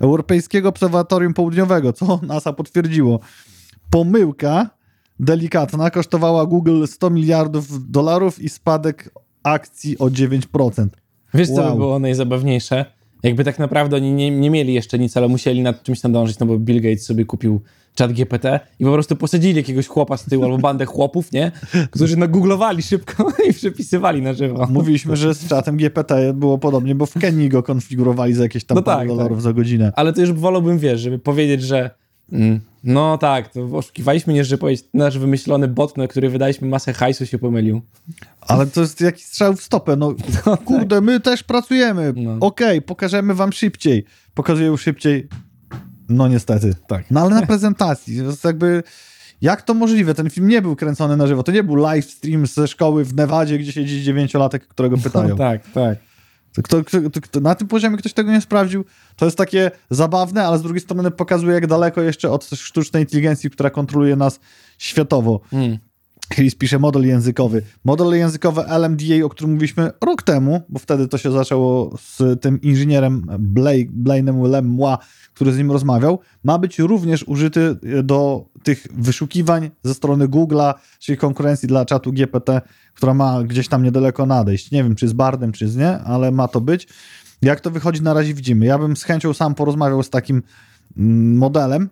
[0.00, 3.20] Europejskiego Obserwatorium Południowego, co NASA potwierdziło.
[3.90, 4.70] Pomyłka
[5.20, 9.10] delikatna kosztowała Google 100 miliardów dolarów i spadek
[9.42, 10.86] akcji o 9%.
[11.34, 11.76] Wiesz, co by Wow.
[11.76, 12.84] było najzabawniejsze?
[13.22, 16.46] Jakby tak naprawdę oni nie, nie mieli jeszcze nic, ale musieli nad czymś nadążyć, no
[16.46, 17.60] bo Bill Gates sobie kupił
[17.94, 21.52] czat GPT i po prostu posadzili jakiegoś chłopa z tyłu albo bandę chłopów, nie?
[21.90, 24.66] Którzy nagooglowali szybko i przepisywali na żywo.
[24.70, 28.74] Mówiliśmy, że z czatem GPT było podobnie, bo w Kenii go konfigurowali za jakieś tam
[28.76, 29.42] No parę tak, dolarów tak.
[29.42, 29.92] za godzinę.
[29.96, 31.90] Ale to już wolałbym, wiesz, żeby powiedzieć, że
[32.32, 36.92] mm, no tak, to oszukiwaliśmy, nie, że powiedzieć, nasz wymyślony bot, na który wydaliśmy masę
[36.92, 37.80] hajsu, się pomylił.
[38.40, 39.96] Ale to jest jakiś strzał w stopę.
[39.96, 40.14] No,
[40.64, 42.12] kurde, my też pracujemy.
[42.16, 42.36] No.
[42.40, 44.04] Okej, pokażemy wam szybciej.
[44.34, 45.28] Pokazuję szybciej.
[46.08, 46.74] No niestety.
[46.86, 47.10] Tak.
[47.10, 48.18] No ale na prezentacji.
[48.18, 48.82] To jest jakby...
[49.40, 50.14] Jak to możliwe?
[50.14, 51.42] Ten film nie był kręcony na żywo.
[51.42, 55.28] To nie był live stream ze szkoły w Nevadzie, gdzie siedzi dziewięciolatek, którego pytają.
[55.28, 55.98] No, tak, tak.
[56.52, 58.84] To Kto, kto, kto, kto, na tym poziomie ktoś tego nie sprawdził.
[59.16, 63.50] To jest takie zabawne, ale z drugiej strony pokazuje, jak daleko jeszcze od sztucznej inteligencji,
[63.50, 64.40] która kontroluje nas
[64.78, 65.40] światowo.
[65.52, 65.78] Mm.
[66.34, 67.62] Chris pisze model językowy.
[67.84, 72.60] Model językowy LMDA, o którym mówiliśmy rok temu, bo wtedy to się zaczęło z tym
[72.60, 74.98] inżynierem Blake, Blainem Lemła,
[75.34, 81.18] który z nim rozmawiał, ma być również użyty do tych wyszukiwań ze strony Google'a, czyli
[81.18, 82.60] konkurencji dla czatu GPT,
[82.94, 84.70] która ma gdzieś tam niedaleko nadejść.
[84.70, 86.88] Nie wiem, czy z Bardem, czy z nie, ale ma to być.
[87.42, 88.66] Jak to wychodzi, na razie widzimy.
[88.66, 90.42] Ja bym z chęcią sam porozmawiał z takim
[90.96, 91.88] mm, modelem,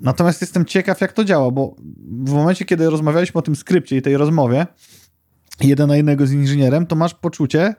[0.00, 1.76] Natomiast jestem ciekaw, jak to działa, bo
[2.24, 4.66] w momencie, kiedy rozmawialiśmy o tym skrypcie i tej rozmowie,
[5.60, 7.74] jeden na jednego z inżynierem, to masz poczucie,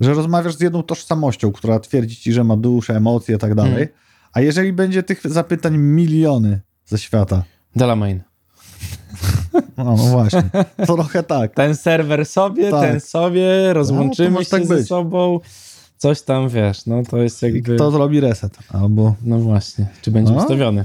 [0.00, 3.72] że rozmawiasz z jedną tożsamością, która twierdzi ci, że ma duszę, emocje i tak dalej.
[3.72, 3.88] Hmm.
[4.32, 7.42] A jeżeli będzie tych zapytań miliony ze świata,
[7.76, 8.20] Delamain.
[9.76, 10.42] no, no właśnie,
[10.86, 11.54] to trochę tak.
[11.54, 12.90] Ten serwer sobie, Tak.
[12.90, 14.88] ten sobie, rozłączymy może się tak ze być.
[14.88, 15.40] sobą.
[15.96, 17.74] Coś tam, wiesz, no to jest jakby...
[17.74, 18.58] kto zrobi reset?
[18.68, 20.38] Albo No właśnie, czy będzie No.
[20.42, 20.84] ustawiony?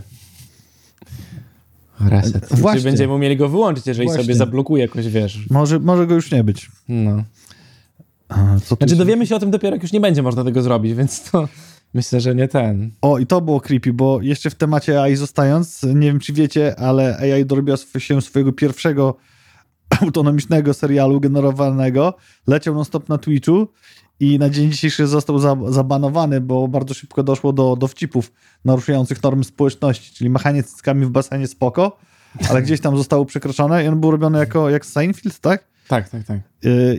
[1.99, 2.47] Reset.
[2.51, 2.79] Właśnie.
[2.81, 4.23] Czy będziemy mieli go wyłączyć, jeżeli Właśnie.
[4.23, 5.39] sobie zablokuje jakoś, wiesz.
[5.49, 6.71] może, może go już nie być.
[6.89, 7.23] No.
[8.29, 10.61] A, co Znaczy się- dowiemy się o tym dopiero, jak już nie będzie można tego
[10.61, 11.47] zrobić, więc to
[11.93, 12.91] myślę, że nie ten.
[13.01, 16.79] O, i to było creepy, bo jeszcze w temacie AI zostając, nie wiem czy wiecie,
[16.79, 19.15] ale AI dorobiła się swojego pierwszego
[20.01, 22.13] autonomicznego serialu generowanego,
[22.47, 23.67] leciał non-stop na Twitchu
[24.19, 28.31] i na dzień dzisiejszy został za, zabanowany, bo bardzo szybko doszło do dowcipów
[28.65, 31.97] naruszających normy społeczności, czyli machanie cyckami w basenie spoko,
[32.49, 35.67] ale gdzieś tam zostało przekroczone i on był robiony jako jak Seinfeld, tak?
[35.87, 36.39] Tak, tak, tak.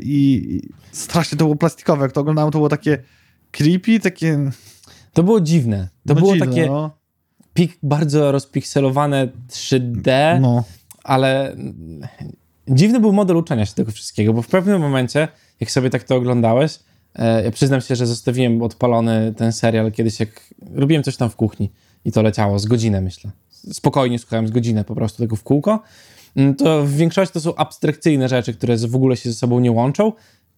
[0.03, 0.61] I i
[0.93, 3.03] strasznie to było plastikowe, jak to oglądałem, to było takie
[3.51, 4.51] creepy, takie...
[5.13, 5.89] To było dziwne.
[6.07, 6.91] To no było dziwne, takie No,
[7.55, 10.65] pik, bardzo rozpikselowane 3D, no.
[11.05, 11.57] ale
[12.69, 15.29] dziwny był model uczenia się tego wszystkiego, bo w pewnym momencie,
[15.61, 16.79] jak sobie tak to oglądałeś,
[17.45, 21.71] ja przyznam się, że zostawiłem odpalony ten serial kiedyś, jak robiłem coś tam w kuchni
[22.05, 23.31] i to leciało z godzinę, myślę.
[23.73, 25.83] Spokojnie słuchałem z godzinę po prostu tego w kółko.
[26.37, 29.73] Mm, To w większości to są abstrakcyjne rzeczy, które w ogóle się ze sobą nie
[29.73, 30.13] łączą.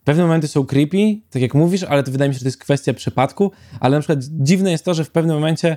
[0.04, 2.58] Pewne momenty są creepy, tak jak mówisz, ale to wydaje mi się, że to jest
[2.58, 5.76] kwestia przypadku, ale na przykład dziwne jest to, że w pewnym momencie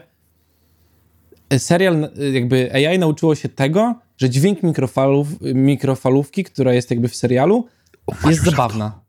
[1.57, 7.67] serial, jakby AI nauczyło się tego, że dźwięk mikrofalów, mikrofalówki, która jest jakby w serialu,
[8.29, 9.00] jest zabawna.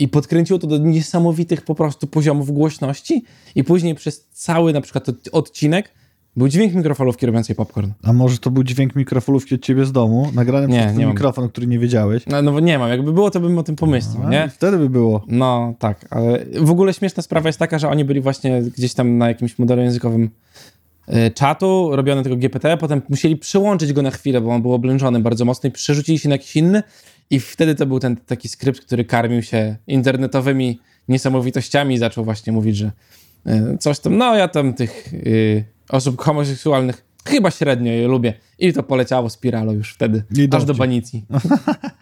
[0.00, 3.24] I podkręciło to do niesamowitych po prostu poziomów głośności
[3.54, 5.90] i później przez cały na przykład od- odcinek
[6.36, 7.90] był dźwięk mikrofalówki robiącej popcorn.
[8.02, 11.48] A może to był dźwięk mikrofalówki od ciebie z domu, nagrany Nie, przez nie mikrofon,
[11.48, 12.22] który nie wiedziałeś.
[12.26, 14.44] No, no bo nie mam, jakby było to bym o tym pomyślał, A, nie?
[14.48, 15.24] i Wtedy by było.
[15.28, 19.18] No tak, ale w ogóle śmieszna sprawa jest taka, że oni byli właśnie gdzieś tam
[19.18, 20.30] na jakimś modelu językowym
[21.08, 25.20] y, czatu, robione tego GPT, potem musieli przyłączyć go na chwilę, bo on był oblężony
[25.20, 26.82] bardzo mocno i przerzucili się na jakiś inny
[27.30, 32.52] i wtedy to był ten taki skrypt, który karmił się internetowymi niesamowitościami i zaczął właśnie
[32.52, 32.92] mówić, że
[33.46, 38.72] y, coś tam, no ja tam tych y, osób homoseksualnych chyba średnio je lubię i
[38.72, 41.24] to poleciało spiralą już wtedy, I aż do banicji.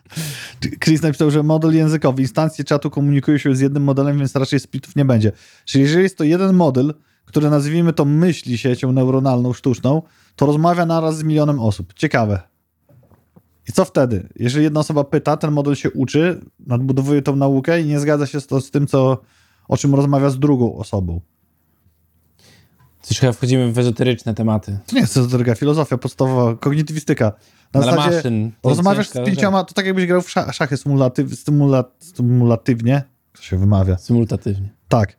[0.84, 4.96] Chris napisał, że model językowy, instancje czatu komunikują się z jednym modelem, więc raczej splitów
[4.96, 5.32] nie będzie.
[5.64, 10.02] Czyli jeżeli jest to jeden model, który nazwijmy to myśli siecią neuronalną, sztuczną,
[10.36, 11.94] to rozmawia naraz z milionem osób.
[11.94, 12.40] Ciekawe.
[13.68, 14.28] I co wtedy?
[14.36, 18.40] Jeżeli jedna osoba pyta, ten model się uczy, nadbudowuje tą naukę i nie zgadza się
[18.40, 19.18] z, to, z tym, co,
[19.68, 21.20] o czym rozmawia z drugą osobą.
[23.02, 24.78] Coś chyba wchodzimy w ezoteryczne tematy.
[24.86, 27.32] To nie jest ezoteryka, filozofia podstawowa, kognitywistyka.
[27.74, 28.52] Na Dla zasadzie maszyn.
[28.64, 32.92] rozmawiasz z pięcioma, to tak jakbyś grał w sza- szachy symulatyw, stymulat, stymulatywnie.
[32.92, 33.98] Jak to się wymawia?
[33.98, 34.68] Symultatywnie.
[34.88, 35.16] Tak.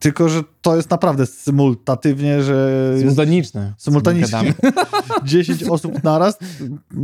[0.00, 3.74] Tylko, że to jest naprawdę symultatywnie, że Symultaniczne.
[3.78, 4.54] symultanicznie
[5.24, 6.38] 10 osób naraz,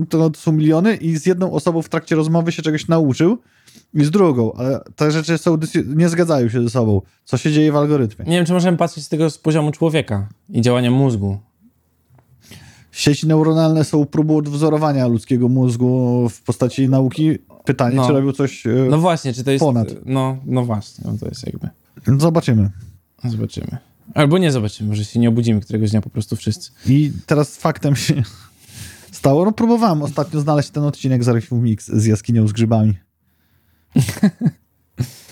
[0.09, 3.38] to, to są miliony i z jedną osobą w trakcie rozmowy się czegoś nauczył
[3.94, 7.03] i z drugą, ale te rzeczy są, nie zgadzają się ze sobą.
[7.24, 8.24] Co się dzieje w algorytmie?
[8.24, 11.38] Nie wiem, czy możemy patrzeć z tego z poziomu człowieka i działania mózgu.
[12.92, 17.38] Sieci neuronalne są próbą odwzorowania ludzkiego mózgu w postaci nauki.
[17.64, 18.07] Pytanie, No.
[18.07, 18.66] czy robią coś...
[18.66, 19.64] e, No właśnie, czy to jest...
[19.64, 19.88] Ponad.
[20.07, 21.68] No, no właśnie, no to jest jakby...
[22.18, 22.70] Zobaczymy.
[23.24, 23.76] Zobaczymy.
[24.14, 26.70] Albo nie zobaczymy, może się nie obudzimy któregoś dnia po prostu wszyscy.
[26.86, 28.22] I teraz faktem się
[29.12, 32.94] stało, no próbowałem ostatnio znaleźć ten odcinek z Archiwum Mix z jaskinią z grzybami.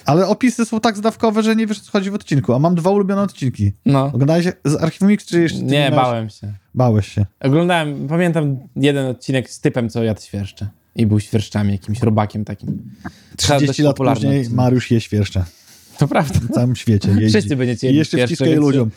[0.05, 2.55] Ale opisy są tak zdawkowe, że nie wiesz, co chodzi w odcinku.
[2.55, 3.73] A mam dwa ulubione odcinki.
[3.87, 4.05] No.
[4.07, 6.53] Oglądałeś z Archiwum Mix, czy jeszcze ty Nie, miałeś- bałem się.
[6.75, 7.27] Bałeś się.
[7.41, 10.69] Oglądałem, pamiętam jeden odcinek z typem, co jadł świerszcze.
[10.97, 12.91] I był świerszczami, jakimś robakiem takim.
[13.37, 14.51] 30 dość lat później odcinek.
[14.57, 15.45] Mariusz je świerszcze.
[15.99, 16.41] To prawda.
[16.51, 17.39] W całym świecie jeździ.
[17.39, 18.91] Wszyscy będziecie I jeszcze wciskaj więc ludziom.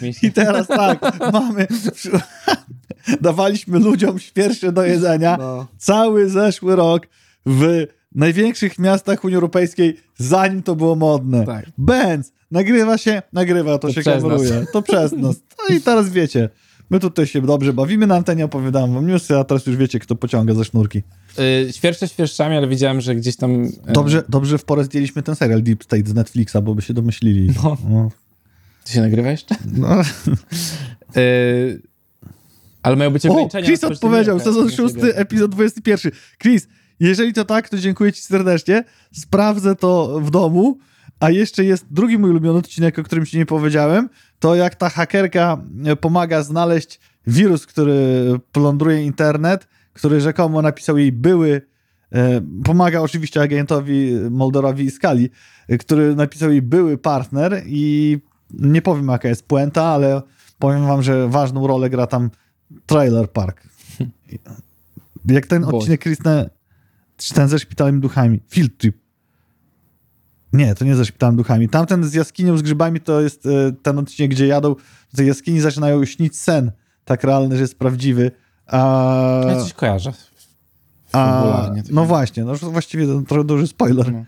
[0.00, 0.26] Się.
[0.26, 1.66] I teraz tak, mamy...
[3.20, 5.36] Dawaliśmy ludziom świerszcze do jedzenia.
[5.36, 5.66] No.
[5.78, 7.06] cały zeszły rok
[7.46, 11.46] w największych miastach Unii Europejskiej, zanim to było modne.
[11.46, 11.66] Tak.
[11.78, 14.66] Benz nagrywa się, nagrywa, to, To się kameruje.
[14.72, 15.36] To przez nas.
[15.58, 16.48] No i teraz wiecie,
[16.92, 20.16] my tutaj się dobrze bawimy, na antenie opowiadam wam newsy, a teraz już wiecie, kto
[20.16, 21.02] pociąga ze sznurki.
[21.38, 23.64] Y, świerszcze świerszczami, ale widziałem, że gdzieś tam...
[23.64, 26.94] y, Dobrze, dobrze w porę zdjęliśmy ten serial Deep State z Netflixa, bo by się
[26.94, 27.50] domyślili.
[27.64, 27.76] No.
[27.88, 28.10] No.
[28.84, 29.54] To się nagrywa jeszcze?
[29.74, 29.88] No.
[31.16, 31.82] Y,
[32.82, 33.66] ale mają być O, ograniczenia.
[33.66, 35.06] Chris odpowiedział, spożywanie sezon alkoholu.
[35.06, 36.12] 6, epizod 21.
[36.38, 36.68] Chris,
[37.00, 38.84] jeżeli to tak, to dziękuję ci serdecznie.
[39.12, 40.78] Sprawdzę to w domu.
[41.22, 44.08] A jeszcze jest drugi mój ulubiony odcinek, o którym ci nie powiedziałem.
[44.38, 47.94] To jak ta hakerka e, pomaga znaleźć wirus, który
[48.52, 51.62] plądruje internet, który rzekomo napisał jej były.
[52.12, 55.30] e, Pomaga oczywiście agentowi Moldorowi Skali,
[55.68, 58.18] e, który napisał jej były partner i
[58.50, 60.22] nie powiem jaka jest puenta, ale
[60.58, 62.30] powiem wam, że ważną rolę gra tam
[62.86, 63.62] Trailer Park.
[65.24, 66.44] Jak ten odcinek Chris na,
[67.16, 68.40] czy ten ze szpitalem duchami.
[68.48, 69.01] Field Trip.
[70.52, 71.68] Nie, to nie ze szpitalem duchami.
[71.68, 73.50] Tamten z jaskinią z grzybami to jest e,
[73.82, 74.68] ten odcinek, gdzie jadą
[75.12, 76.72] do tej jaskini, zaczynają śnić sen.
[77.04, 78.30] Tak realny, że jest prawdziwy.
[78.66, 79.40] A...
[79.48, 80.12] Ja coś kojarzę.
[81.12, 84.12] A, no właśnie, no właściwie to trochę duży spoiler.
[84.12, 84.24] No.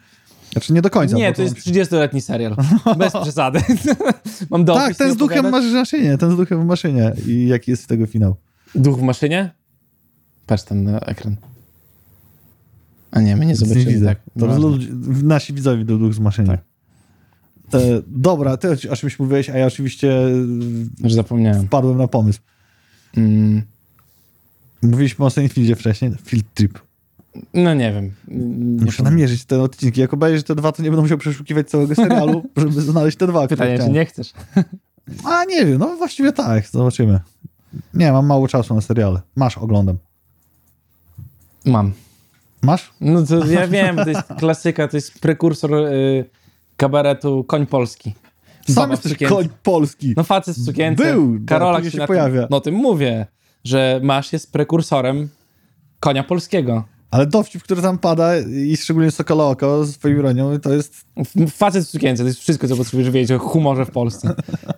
[0.53, 1.17] Znaczy nie do końca.
[1.17, 2.57] Nie, to jest nam 30-letni serial.
[2.99, 3.61] Bez przesady.
[4.51, 4.83] Mam dopis.
[4.83, 7.13] Tak, ten z duchem w maszynie, ten z duchem w maszynie.
[7.27, 8.37] I jaki jest z tego finał?
[8.75, 9.51] Duch w maszynie?
[10.47, 11.37] Patrz tam na ekran.
[13.15, 13.93] A nie, my nie Nic nie zobaczymy.
[13.95, 14.17] widzę.
[14.39, 14.89] To ludzi,
[15.23, 16.59] nasi widzowie widzą duch z maszyny.
[17.71, 17.81] Tak.
[17.83, 20.21] E, dobra, ty o czymś mówiłeś, a ja oczywiście
[21.05, 21.67] Już zapomniałem.
[21.67, 22.41] wpadłem na pomysł.
[23.17, 23.63] Mm,
[24.83, 26.13] Mówiliśmy o Seinfeldzie wcześniej.
[26.25, 26.79] Field Trip.
[27.55, 28.11] no nie wiem.
[28.29, 29.13] Nie Muszę powiem.
[29.13, 30.01] namierzyć te odcinki.
[30.01, 33.47] Jak obejrzysz te dwa, to nie będę musiał przeszukiwać całego serialu, żeby znaleźć te dwa.
[33.49, 34.33] Pytanie, czy nie chcesz?
[35.25, 37.21] A nie wiem, no właściwie tak, zobaczymy.
[37.95, 39.21] Nie, mam mało czasu na seriale.
[39.37, 39.99] Masz, oglądam.
[41.65, 41.93] Mam.
[42.65, 42.91] Masz?
[43.01, 46.25] No to ja wiem, to jest klasyka, to jest prekursor y,
[46.77, 48.15] kabaretu Koń Polski.
[48.69, 50.15] Sam jesteś koń polski.
[50.17, 51.05] No facet w sukience.
[51.05, 52.41] Był, Karolak później się, się pojawia.
[52.41, 53.27] Tym, no o tym mówię,
[53.65, 55.29] że Masz jest prekursorem
[56.01, 56.85] konia polskiego.
[57.15, 61.05] Ale dowcip, który tam pada i szczególnie Sokola Oko z swoją ironią, to jest...
[61.17, 64.35] F- Facet w sukience, to jest wszystko, co potrzebujesz wiedzieć o humorze w Polsce.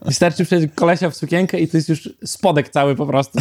[0.07, 3.39] Wystarczy przejść kolesia w sukienkę i to jest już spodek cały po prostu.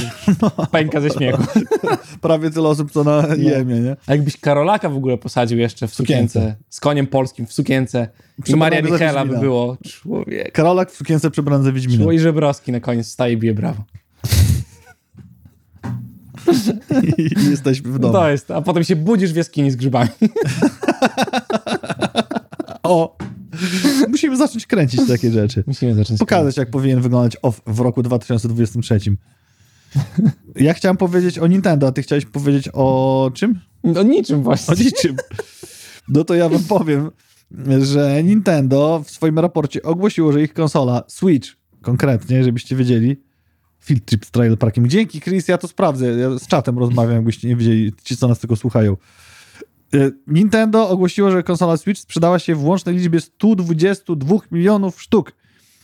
[0.71, 1.43] Pęka ze śmiechu.
[2.21, 3.95] prawie tyle osób, co na jemie, nie?
[4.07, 6.55] A jakbyś Karolaka w ogóle posadził jeszcze w sukience, Sukience.
[6.69, 8.07] z koniem polskim w sukience
[8.43, 10.51] Przebrany Maria Michela by było człowiek.
[10.51, 12.03] Karolak w sukience przebrany za Wiedźmina.
[12.03, 13.83] Szło i Żebrowski na koniec staje i bije brawo.
[17.17, 18.13] I jesteśmy w domu.
[18.13, 20.09] To jest, a potem się budzisz w jaskini z grzybami.
[22.83, 23.17] O!
[24.09, 25.63] Musimy zacząć kręcić takie rzeczy.
[25.67, 26.19] Musimy zacząć.
[26.19, 28.99] Pokazać, jak powinien wyglądać OFF w roku 2023.
[30.55, 33.59] Ja chciałem powiedzieć o Nintendo, a ty chciałeś powiedzieć o czym?
[33.97, 34.85] O niczym O właśnie.
[34.85, 35.15] niczym.
[36.07, 37.11] No to ja wam powiem,
[37.81, 41.49] że Nintendo w swoim raporcie ogłosiło, że ich konsola Switch,
[41.81, 43.17] konkretnie, żebyście wiedzieli,
[43.85, 44.89] Field Trip z Trail Parkiem.
[44.89, 46.05] Dzięki, Chris, ja to sprawdzę.
[46.05, 48.97] Ja z czatem rozmawiam, jakbyście nie wiedzieli, ci, co nas tego słuchają.
[49.93, 55.33] E, Nintendo ogłosiło, że konsola Switch sprzedała się w łącznej liczbie 122 milionów sztuk.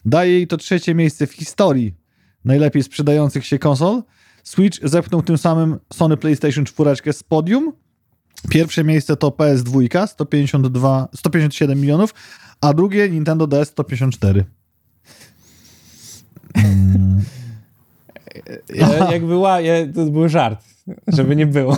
[0.06, 1.94] Daje jej to trzecie miejsce w historii
[2.46, 4.04] najlepiej sprzedających się konsol.
[4.44, 7.74] Switch zepchnął tym samym Sony PlayStation 4 z podium.
[8.50, 12.14] Pierwsze miejsce to PS2 152, 157 milionów,
[12.62, 14.46] a drugie Nintendo DS 154.
[16.54, 17.22] Mm.
[18.76, 20.64] Ja, jakby ła, ja, to był żart,
[21.08, 21.78] żeby nie było.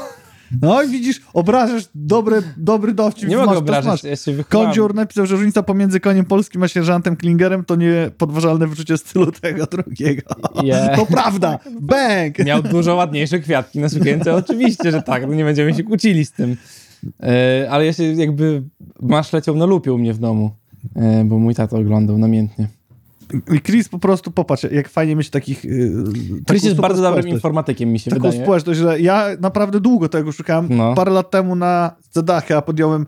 [0.62, 3.30] No i widzisz, obrażasz dobry, dobry dowcip.
[3.30, 4.28] Nie Masz, mogę obrażać, masz.
[4.28, 4.44] ja.
[4.50, 9.32] Kondziur napisał, że różnica pomiędzy koniem polskim a sierżantem Klingerem to nie podważalne wyczucie stylu
[9.32, 10.36] tego drugiego.
[10.64, 10.90] Je.
[10.96, 11.60] To prawda!
[11.82, 12.40] Bang!
[12.46, 16.32] Miał dużo ładniejsze kwiatki na sukience, oczywiście, że tak, no nie będziemy się kłócili z
[16.32, 16.58] tym.
[17.24, 18.64] E, ale ja się jakby,
[19.02, 20.52] masz leciał na lupie u mnie w domu,
[20.96, 22.68] e, bo mój tato oglądał namiętnie.
[23.54, 25.64] I Chris po prostu, popatrz, jak fajnie mieć takich...
[25.66, 26.04] Yy,
[26.48, 28.44] Chris taką jest bardzo dobrym informatykiem, mi się Taką wydaje.
[28.44, 30.68] społeczność, że ja naprawdę długo tego szukałem.
[30.70, 30.94] No.
[30.96, 33.06] Parę lat temu na Zedacha podjąłem,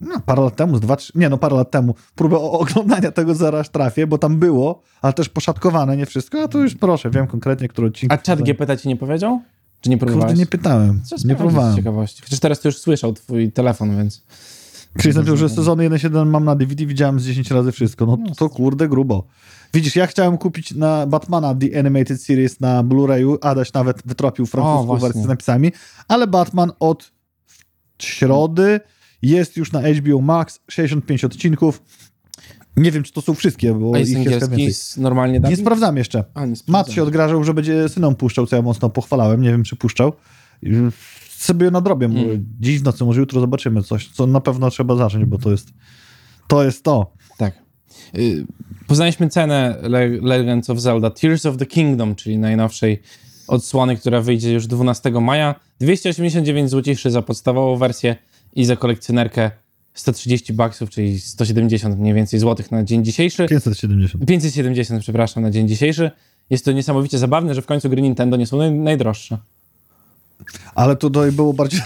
[0.00, 3.34] no parę lat temu, z dwa, trzy, nie no parę lat temu, próbę oglądania tego
[3.34, 7.26] zaraz trafię, bo tam było, ale też poszatkowane, nie wszystko, a to już proszę, wiem
[7.26, 8.18] konkretnie, który odcinek.
[8.18, 9.42] A czat GPT ci nie powiedział?
[9.80, 10.26] Czy nie próbowałeś?
[10.26, 11.76] Kurde, nie pytałem, Co nie sprawdzić z próbowałem.
[11.76, 12.22] ciekawości.
[12.22, 14.22] Chociaż teraz to już słyszał twój telefon, więc...
[15.00, 18.06] Chris napisał, że sezon 1.7 mam na DVD, widziałem z 10 razy wszystko.
[18.06, 19.26] No to kurde grubo.
[19.74, 24.96] Widzisz, ja chciałem kupić na Batmana The Animated Series na Blu-rayu, Adaś nawet wytropił francuską
[24.98, 25.72] wersję z napisami,
[26.08, 27.12] ale Batman od
[28.02, 28.80] środy
[29.22, 31.82] jest już na HBO Max, 65 odcinków.
[32.76, 35.02] Nie wiem, czy to są wszystkie, bo A ich jest jest więcej.
[35.02, 36.24] normalnie Nie sprawdzam jeszcze.
[36.34, 36.94] A, nie sprawdzam.
[36.94, 39.42] się odgrażał, że będzie synom puszczał, co ja mocno pochwalałem.
[39.42, 40.12] Nie wiem, czy puszczał.
[41.42, 42.06] Sobie nadrobię.
[42.06, 42.46] Mm.
[42.60, 45.72] Dziś w nocy, może jutro zobaczymy coś, co na pewno trzeba zacząć, bo to jest
[46.48, 46.64] to.
[46.64, 47.12] Jest to.
[47.38, 47.54] Tak.
[48.18, 48.46] Y,
[48.86, 53.02] Poznaliśmy cenę Le- Legends of Zelda Tears of the Kingdom, czyli najnowszej
[53.48, 55.54] odsłony, która wyjdzie już 12 maja.
[55.80, 58.16] 289 zł za podstawową wersję
[58.56, 59.50] i za kolekcjonerkę
[59.94, 63.46] 130 baksów, czyli 170 mniej więcej złotych na dzień dzisiejszy.
[63.48, 64.26] 570.
[64.26, 66.10] 570, przepraszam, na dzień dzisiejszy.
[66.50, 69.38] Jest to niesamowicie zabawne, że w końcu gry Nintendo nie są naj- najdroższe.
[70.74, 71.80] Ale tutaj było bardziej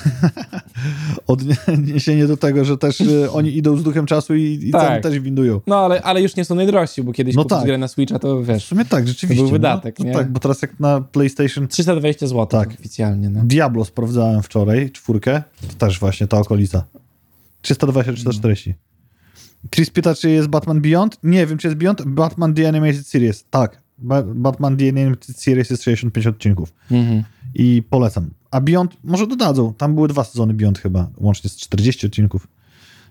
[1.26, 4.82] odniesienie do tego, że też y, oni idą z duchem czasu i, i Tak.
[4.82, 5.60] ceny też windują.
[5.66, 7.66] No, ale, ale już nie są najdrożsi, bo kiedyś No kupić tak.
[7.66, 9.42] grę na Switcha, to W wiesz, sumie tak, rzeczywiście.
[9.42, 10.12] To był wydatek, no, nie?
[10.12, 12.68] Tak, bo teraz jak na PlayStation 320 zł Tak.
[12.80, 13.30] oficjalnie.
[13.30, 13.40] No.
[13.44, 16.84] Diablo sprawdzałem wczoraj, czwórkę, to też właśnie ta okolica.
[17.62, 18.72] 320-340.
[19.74, 21.18] Chris pyta, czy jest Batman Beyond?
[21.22, 22.02] Nie wiem, czy jest Beyond.
[22.02, 23.44] Batman The Animated Series.
[23.50, 23.82] Tak.
[23.98, 26.72] Ba- Batman The Animated Series jest 65 odcinków.
[26.90, 27.22] Mhm.
[27.54, 28.30] I polecam.
[28.50, 29.74] A Beyond może dodadzą.
[29.74, 32.48] Tam były dwa sezony Beyond chyba, łącznie z 40 odcinków.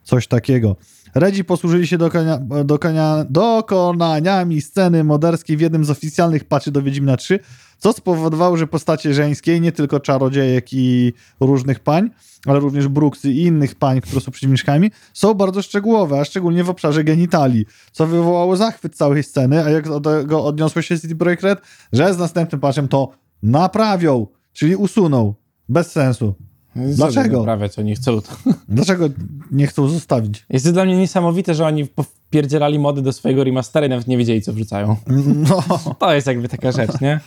[0.03, 0.75] Coś takiego.
[1.15, 7.17] Redzi posłużyli się dokona, dokona, dokonaniami sceny moderskiej w jednym z oficjalnych patchy do Wiedźmina
[7.17, 7.39] 3,
[7.77, 12.09] co spowodowało, że postacie żeńskie, nie tylko czarodziejek i różnych pań,
[12.45, 16.69] ale również Bruksy i innych pań, które są przeciwniczkami, są bardzo szczegółowe, a szczególnie w
[16.69, 21.43] obszarze genitali, co wywołało zachwyt całej sceny, a jak do tego odniosło się City Projekt
[21.43, 21.61] Red,
[21.93, 23.11] że z następnym patchem to
[23.43, 25.33] naprawią, czyli usuną.
[25.69, 26.35] Bez sensu.
[26.75, 27.37] Dlaczego?
[27.37, 28.35] Naprawiać, oni chcą to.
[28.69, 29.09] Dlaczego
[29.51, 30.45] nie chcą zostawić?
[30.49, 34.17] Jest to dla mnie niesamowite, że oni popierdzielali mody do swojego remastera i nawet nie
[34.17, 34.95] wiedzieli, co wrzucają.
[35.35, 35.63] No
[35.99, 37.19] To jest jakby taka rzecz, nie?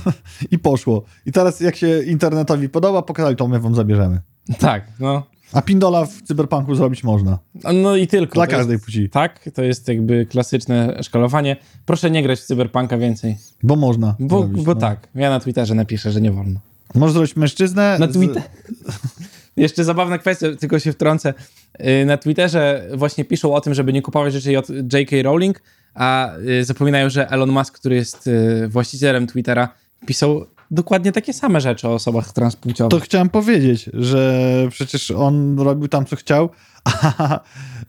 [0.50, 1.04] i poszło.
[1.26, 4.20] I teraz jak się internetowi podoba, pokazali to, my wam zabierzemy.
[4.58, 5.22] Tak, no.
[5.52, 7.38] A pindola w cyberpunku zrobić można.
[7.74, 8.34] No i tylko.
[8.34, 9.10] Dla To każdej jest, płci.
[9.10, 11.56] Tak, to jest jakby klasyczne szkalowanie.
[11.86, 13.36] Proszę nie grać w cyberpunka więcej.
[13.62, 14.14] Bo można.
[14.18, 14.80] Bo, zrobić, bo no.
[14.80, 16.60] tak, ja na Twitterze napiszę, że nie wolno.
[16.94, 17.96] Możesz zrobić mężczyznę.
[18.00, 18.42] Na z- Twitter.
[19.56, 21.34] Jeszcze zabawna kwestia, tylko się wtrącę.
[21.78, 25.16] Yy, Na Twitterze właśnie piszą o tym, żeby nie kupować rzeczy od J.K.
[25.22, 25.62] Rowling,
[25.94, 29.68] a yy, zapominają, że Elon Musk, który jest yy, właścicielem Twittera,
[30.06, 32.90] pisał dokładnie takie same rzeczy o osobach transpłciowych.
[32.90, 36.50] To chciałem powiedzieć, że przecież on robił tam, co chciał,
[36.84, 37.40] a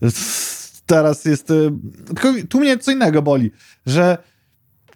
[0.85, 1.51] teraz jest...
[1.51, 1.71] y,
[2.07, 3.51] Tylko tu mnie co innego boli,
[3.85, 4.17] że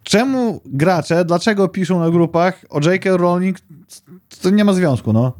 [0.04, 3.18] czemu gracze, dlaczego piszą na grupach o J.K.
[3.18, 3.58] Rowling,
[4.42, 5.34] to nie ma związku, no.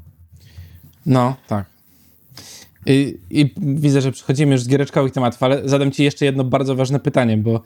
[1.06, 1.66] No, tak.
[2.86, 6.76] I, I widzę, że przechodzimy już z giereczkowych tematów, ale zadam ci jeszcze jedno bardzo
[6.76, 7.62] ważne pytanie, bo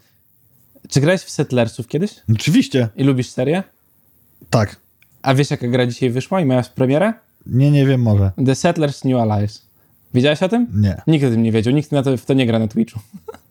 [0.90, 2.12] czy grałeś w Settlersów kiedyś?
[2.36, 3.64] Oczywiście, I lubisz serię?
[4.50, 4.76] tak.
[5.22, 7.14] A wiesz, jaka gra dzisiaj wyszła i miała premierę?
[7.46, 8.32] Nie, nie wiem, może.
[8.46, 9.66] The Settlers New Allies.
[10.14, 10.68] Wiedziałeś o tym?
[10.74, 11.02] Nie.
[11.08, 13.00] Nikt o tym nie wiedział, nikt na to, w to nie gra na Twitchu.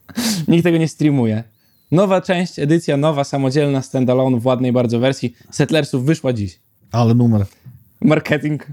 [0.49, 1.45] nikt tego nie streamuje.
[1.91, 6.59] Nowa część, edycja nowa, samodzielna, standalone w ładnej bardzo wersji Settlersów wyszła dziś.
[6.93, 7.47] Ale numer.
[8.01, 8.67] Marketing.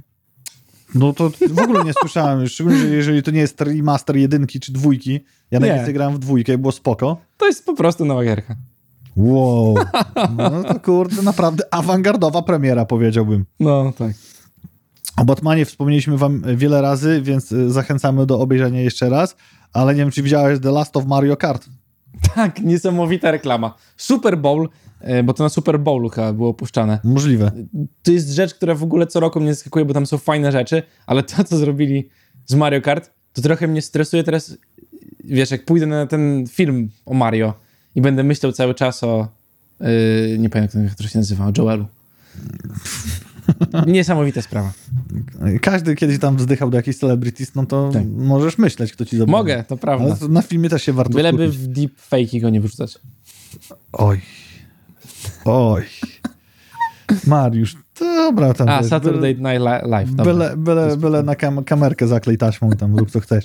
[0.95, 4.71] No to w ogóle nie słyszałem, szczególnie, że jeżeli to nie jest remaster jedynki czy
[4.73, 5.19] dwójki.
[5.51, 7.17] Ja najwięcej grałem w dwójkę i było spoko.
[7.37, 8.55] To jest po prostu nowa gierka.
[9.15, 9.75] Wow.
[10.37, 13.45] No to kurde, naprawdę awangardowa premiera, powiedziałbym.
[13.59, 14.11] No, tak.
[15.17, 19.35] O Batmanie wspomnieliśmy wam wiele razy, więc y, zachęcamy do obejrzenia jeszcze raz,
[19.73, 21.65] ale nie wiem, czy widziałeś The Last of Mario Kart.
[22.35, 23.75] Tak, niesamowita reklama.
[23.97, 26.99] Super Bowl, e, bo to na Super Bowlu chyba było puszczane.
[27.03, 27.51] Możliwe.
[28.03, 30.83] To jest rzecz, która w ogóle co roku mnie zaskakuje, bo tam są fajne rzeczy,
[31.07, 32.09] ale to, co zrobili
[32.45, 34.57] z Mario Kart, to trochę mnie stresuje teraz.
[35.23, 37.53] Wiesz, jak pójdę na ten film o Mario
[37.95, 39.27] i będę myślał cały czas o.
[39.79, 41.85] Yy, nie pamiętam, jak to się nazywa, o Joelu.
[43.87, 44.73] Niesamowita sprawa.
[45.61, 48.03] Każdy kiedyś tam wzdychał do jakichś celebrities, no to Tak.
[48.17, 49.37] możesz myśleć, kto ci zabrał.
[49.37, 50.05] Mogę, to prawda.
[50.05, 51.67] Ale to na filmie też się warto Byleby skupić.
[51.67, 52.99] w deepfake'i go nie wyrzucać.
[53.93, 54.21] Oj.
[55.45, 55.83] Oj.
[57.27, 58.69] Mariusz, dobra tam.
[58.69, 60.13] A, wiesz, Saturday Night Li- Live.
[60.15, 60.33] dobra.
[60.33, 63.43] Byle, byle, byle na kam kamerkę zaklej taśmą i tam rób co chcesz.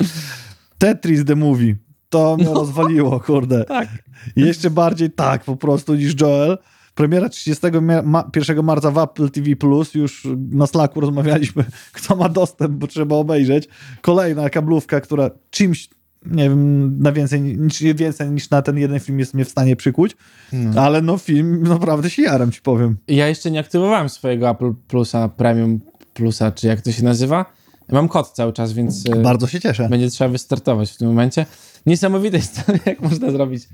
[0.78, 1.74] Tetris the Movie.
[2.08, 3.64] To mnie rozwaliło, kurde.
[3.64, 3.88] Tak.
[4.36, 6.58] Jeszcze bardziej tak po prostu niż Joel.
[6.94, 9.50] Premiera 31 ma 1 marca w Apple TV+,
[9.94, 13.68] już na Slacku rozmawialiśmy, kto ma dostęp, bo trzeba obejrzeć.
[14.00, 15.88] Kolejna kablówka, która czymś,
[16.26, 19.76] nie wiem, na więcej, niż, więcej niż na ten jeden film jest mnie w stanie
[19.76, 20.16] przykuć,
[20.52, 20.82] No.
[20.82, 22.96] ale no film naprawdę się jaram, ci powiem.
[23.08, 25.80] Ja jeszcze nie aktywowałem swojego Apple Plusa, Premium
[26.14, 27.44] Plusa, czy jak to się nazywa.
[27.92, 29.88] Mam kod cały czas, więc e, Bardzo się cieszę.
[29.88, 31.46] będzie trzeba wystartować w tym momencie.
[31.86, 33.68] Niesamowite jest to, jak można zrobić.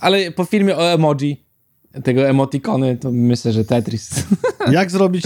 [0.00, 1.45] Ale po filmie o emoji,
[2.04, 4.10] tego emotikony, to myślę, że Tetris.
[4.70, 5.24] Jak zrobić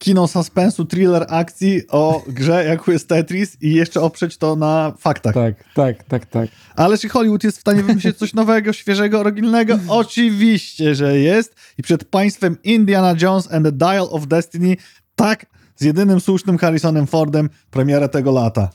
[0.00, 5.34] kino suspensu, thriller akcji o grze, jaką jest Tetris i jeszcze oprzeć to na faktach.
[5.34, 6.48] tak, tak, tak, tak.
[6.76, 9.78] Ale czy Hollywood jest w stanie wymyślić coś nowego, świeżego, oryginalnego?
[9.88, 11.54] Oczywiście, że jest.
[11.78, 14.76] I przed państwem Indiana Jones and the Dial of Destiny,
[15.14, 15.46] tak,
[15.76, 18.70] z jedynym słusznym Harrisonem Fordem, premierę tego lata.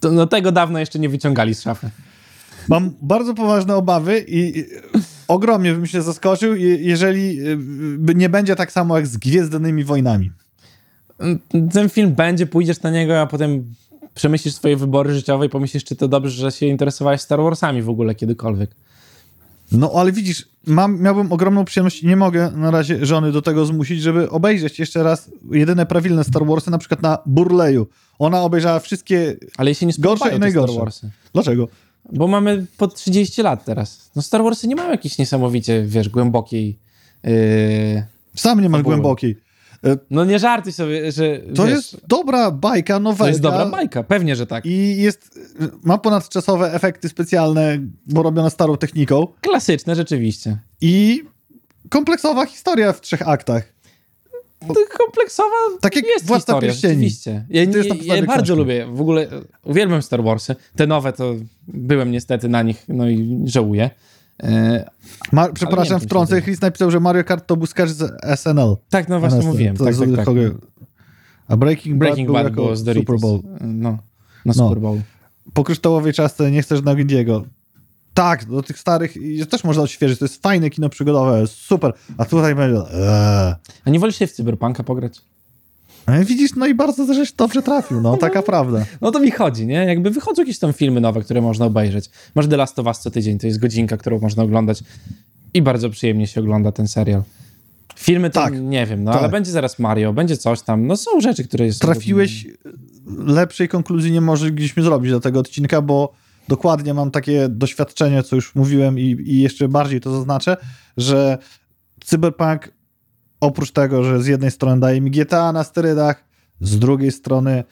[0.00, 1.90] To, no tego dawno jeszcze nie wyciągali z szafy.
[2.68, 4.64] Mam bardzo poważne obawy i i
[5.28, 7.40] ogromnie bym się zaskoczył, je- jeżeli
[8.10, 10.30] y, nie będzie tak samo jak z Gwiezdnymi Wojnami.
[11.72, 13.74] Ten film będzie, pójdziesz na niego, a potem
[14.14, 17.88] przemyślisz swoje wybory życiowe i pomyślisz, czy to dobrze, że się interesowałeś Star Warsami w
[17.88, 18.70] ogóle kiedykolwiek.
[19.72, 23.66] No, ale widzisz, mam, miałbym ogromną przyjemność i nie mogę na razie żony do tego
[23.66, 27.86] zmusić, żeby obejrzeć jeszcze raz jedyne prawilne Star Warsy, na przykład na Burleju.
[28.18, 29.36] Ona obejrzała wszystkie...
[29.56, 30.78] Ale jej się nie Gorsze i te Star najgorsze.
[30.78, 31.10] Warsy.
[31.32, 31.68] Dlaczego?
[32.12, 34.10] Bo mamy po 30 lat teraz.
[34.16, 36.78] No Star Warsy nie mają jakiejś niesamowicie, wiesz, głębokiej...
[37.24, 37.32] Yy...
[38.36, 38.94] Sam nie ma Fabuły.
[38.94, 39.36] głębokiej.
[39.84, 43.24] E, No nie żartuj sobie, że To wiesz, jest dobra bajka, nowelka.
[43.24, 44.66] to jest dobra bajka, pewnie, że tak.
[44.66, 45.38] I jest,
[45.82, 49.26] ma ponadczasowe efekty specjalne, bo robione starą techniką.
[49.40, 50.58] Klasyczne rzeczywiście.
[50.80, 51.22] I
[51.90, 53.72] kompleksowa historia w trzech aktach.
[54.74, 55.48] To kompleksowa
[55.80, 56.94] Tak jak jest Władca historia, Pierścieni.
[56.94, 57.46] rzeczywiście.
[57.50, 59.28] Ja, To jest ja, bardzo lubię, w ogóle
[59.64, 60.56] uwielbiam Star Warsy.
[60.76, 61.34] Te nowe to
[61.68, 63.90] byłem niestety na nich, no i żałuję.
[64.42, 64.90] E,
[65.32, 66.42] Ma, przepraszam, wtrącę.
[66.42, 68.76] Chris napisał, że Mario Kart to sketch z SNL.
[68.88, 69.52] tak, no właśnie NSL.
[69.52, 69.76] mówiłem.
[69.76, 70.34] To Tak, tak, tak.
[71.48, 73.06] A Breaking, Breaking Bad, Bad był było jako z Doritos.
[73.06, 73.40] Super Bowl.
[73.60, 73.98] No,
[74.44, 75.00] na Super Bowl.
[75.54, 77.44] Po kryształowej czasce nie chcesz na Windiego.
[78.16, 79.14] Tak, do tych starych
[79.50, 80.18] też można odświeżyć.
[80.18, 81.92] To jest fajne kino przygodowe, super.
[82.18, 82.80] A tutaj będzie...
[82.80, 83.54] Eee.
[83.84, 85.20] A nie wolisz się w Cyberpunka pograć?
[86.06, 88.84] No Widzisz, no i bardzo żeś dobrze trafił, no taka prawda.
[89.00, 89.74] No to mi chodzi, nie?
[89.74, 92.10] Jakby wychodzą jakieś tam filmy nowe, które można obejrzeć.
[92.34, 94.82] Masz The Last of Us co tydzień, to jest godzinka, którą można oglądać
[95.54, 97.22] i bardzo przyjemnie się ogląda ten serial.
[97.96, 98.60] Filmy to Tak.
[98.60, 99.20] nie wiem, no Tak.
[99.20, 100.86] ale będzie zaraz Mario, będzie coś tam.
[100.86, 101.80] No są rzeczy, które jest...
[101.80, 102.46] Trafiłeś,
[103.18, 106.12] lepszej konkluzji nie mogliśmy zrobić do tego odcinka, bo
[106.48, 110.56] dokładnie mam takie doświadczenie, co już mówiłem i, i jeszcze bardziej to zaznaczę,
[110.96, 111.38] że
[112.04, 112.72] Cyberpunk
[113.40, 116.24] oprócz tego, że z jednej strony daje mi GTA na sterydach,
[116.60, 117.64] z drugiej strony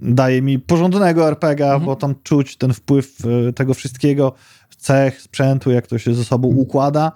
[0.00, 4.32] daje mi porządnego RPG, bo tam czuć ten wpływ y, tego wszystkiego,
[4.80, 7.12] cech, sprzętu, jak to się ze sobą układa.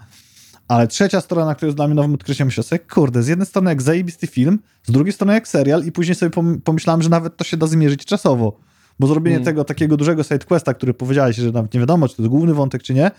[0.68, 3.70] Ale trzecia strona, która jest dla mnie nowym odkryciem, myślę sobie, kurde, z jednej strony
[3.70, 7.36] jak zajebisty film, z drugiej strony jak serial i później sobie pom- pomyślałem, że nawet
[7.36, 8.60] to się da zmierzyć czasowo.
[8.98, 9.44] Bo zrobienie Mm.
[9.44, 12.82] tego takiego dużego sidequesta, który powiedziałeś, że nawet nie wiadomo, czy to jest główny wątek,
[12.82, 13.10] czy nie,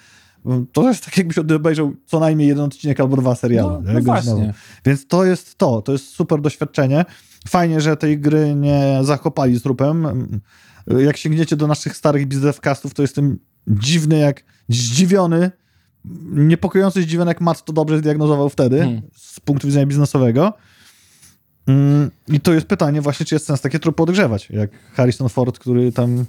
[0.71, 3.81] to jest tak jakbyś obejrzał co najmniej jeden odcinek albo dwa seriale.
[3.83, 4.53] No, no właśnie.
[4.85, 7.05] Więc to jest to, to jest super doświadczenie.
[7.47, 10.07] Fajnie, że tej gry nie zakopali z trupem.
[10.87, 15.51] Jak sięgniecie do naszych starych biznescastów, to jestem dziwny jak zdziwiony,
[16.31, 19.01] niepokojący zdziwiony jak Matt to dobrze zdiagnozował wtedy Hmm.
[19.15, 20.53] z punktu widzenia biznesowego.
[21.67, 25.59] Mm, I to jest pytanie właśnie, czy jest sens takie trupy odgrzewać, jak Harrison Ford,
[25.59, 26.25] który tam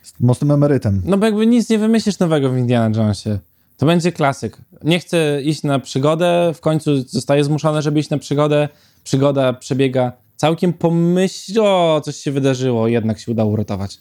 [0.00, 1.02] jest mocnym emerytem.
[1.04, 3.38] No bo jakby nic nie wymyślisz nowego w Indiana Jonesie.
[3.76, 4.58] To będzie klasyk.
[4.84, 8.68] Nie chce iść na przygodę, w końcu zostaje zmuszony, żeby iść na przygodę.
[9.04, 13.98] Przygoda przebiega całkiem pomyśl, o, coś się wydarzyło, jednak się udało uratować.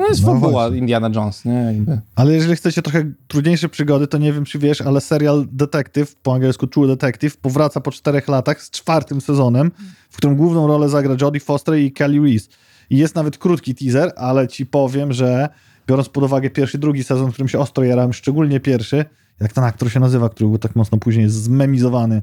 [0.00, 0.78] No jest No fabuła właśnie.
[0.78, 1.52] Indiana Jones, nie?
[1.52, 2.00] Jakby.
[2.14, 6.34] Ale jeżeli chcecie trochę trudniejsze przygody, to nie wiem, czy wiesz, ale serial Detective, po
[6.34, 9.70] angielsku True Detective, powraca po czterech latach z czwartym sezonem,
[10.10, 12.48] w którym główną rolę zagra Jodie Foster i Kelly Reese.
[12.90, 15.48] I jest nawet krótki teaser, ale ci powiem, że
[15.88, 19.04] biorąc pod uwagę pierwszy i drugi sezon, którym się ostro jarałem, szczególnie pierwszy,
[19.40, 22.22] jak ten aktor się nazywa, który był tak mocno później zmemizowany,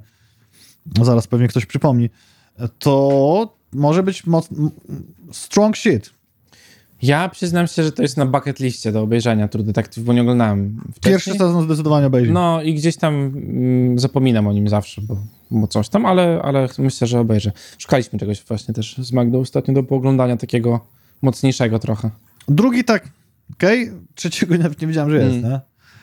[0.98, 2.10] no zaraz pewnie ktoś przypomni,
[2.80, 4.50] to może być moc...
[5.32, 6.17] strong shit.
[7.02, 10.22] Ja przyznam się, że to jest na bucket liście do obejrzenia True Detective, bo nie
[10.22, 11.14] oglądałem wcześniej.
[11.14, 12.32] Pierwszy sezon zdecydowanie obejrzy.
[12.32, 15.18] No i gdzieś tam mm, zapominam o nim zawsze, bo,
[15.52, 17.52] bo coś tam, ale, ale myślę, że obejrzę.
[17.78, 20.80] Szukaliśmy czegoś właśnie też z Magdą ostatnio do pooglądania takiego
[21.22, 22.10] mocniejszego trochę.
[22.48, 23.10] Drugi tak,
[23.54, 25.60] okej, trzeciego nawet nie wiedziałem, że jest, Mm.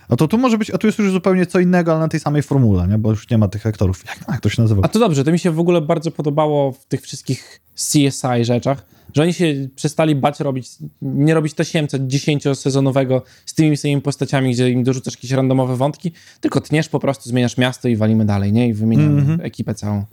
[0.09, 2.21] A to tu może być, a tu jest już zupełnie co innego, ale na tej
[2.21, 2.99] samej formule, nie?
[2.99, 4.05] Bo już nie ma tych aktorów.
[4.07, 4.83] Jak, jak to się nazywa?
[4.85, 8.87] A to dobrze, to mi się w ogóle bardzo podobało w tych wszystkich CSI rzeczach,
[9.15, 10.69] że oni się przestali bać robić,
[11.03, 16.61] nie robić tasiemca dziesięciosezonowego z tymi samymi postaciami, gdzie im dorzucasz jakieś randomowe wątki, tylko
[16.61, 18.69] tniesz po prostu, zmieniasz miasto i walimy dalej, nie?
[18.69, 19.41] I wymieniamy Mhm.
[19.41, 20.05] ekipę całą.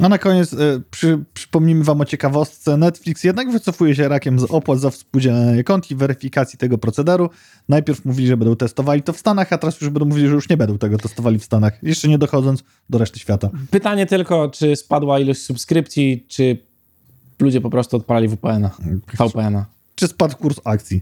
[0.00, 0.56] A na koniec e,
[0.90, 2.76] przy, przypomnijmy wam o ciekawostce.
[2.76, 7.30] Netflix jednak wycofuje się rakiem z opłat za współdzielenie kont i weryfikacji tego procederu.
[7.68, 10.48] Najpierw mówili, że będą testowali to w Stanach, a teraz już będą mówili, że już
[10.48, 11.82] nie będą tego testowali w Stanach.
[11.82, 13.50] Jeszcze nie dochodząc do reszty świata.
[13.70, 16.58] Pytanie tylko, czy spadła ilość subskrypcji, czy
[17.40, 18.70] ludzie po prostu odpalali VPN-a,
[19.18, 19.66] VPN-a.
[19.94, 21.00] Czy spadł kurs akcji?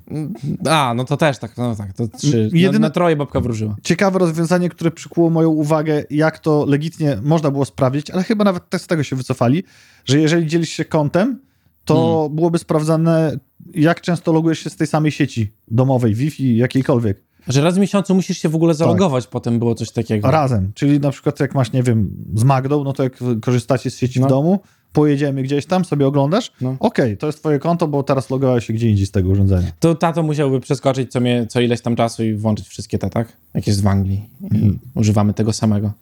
[0.68, 2.50] A, no to też tak, no tak, to trzy.
[2.52, 3.76] Jedyne- Na, na troje babka wróżyła.
[3.82, 8.68] ciekawe rozwiązanie, które przykuło moją uwagę, jak to legitnie można było sprawdzić, ale chyba nawet
[8.68, 9.64] też z tego się wycofali,
[10.04, 11.40] że jeżeli dzielisz się kontem,
[11.84, 13.36] to byłoby sprawdzane,
[13.74, 18.14] jak często logujesz się z tej samej sieci domowej, Wi-Fi, jakiejkolwiek, Że raz w miesiącu
[18.14, 20.30] musisz się w ogóle zalogować, potem było coś takiego.
[20.30, 20.72] razem.
[20.74, 23.12] Czyli na przykład jak masz, nie wiem, z Magdą, no to jak
[23.42, 24.26] korzystacie z sieci No.
[24.26, 24.60] w domu,
[24.92, 26.76] pojedziemy gdzieś tam, sobie oglądasz, No.
[26.80, 29.68] okej, to jest twoje konto, bo teraz logowałeś się gdzie indziej z tego urządzenia.
[29.80, 33.36] To tato musiałby przeskoczyć co, mnie, co ileś tam czasu i włączyć wszystkie te, tak?
[33.54, 34.28] Jak jest w Anglii.
[34.40, 34.78] I Mhm.
[34.94, 35.92] używamy tego samego.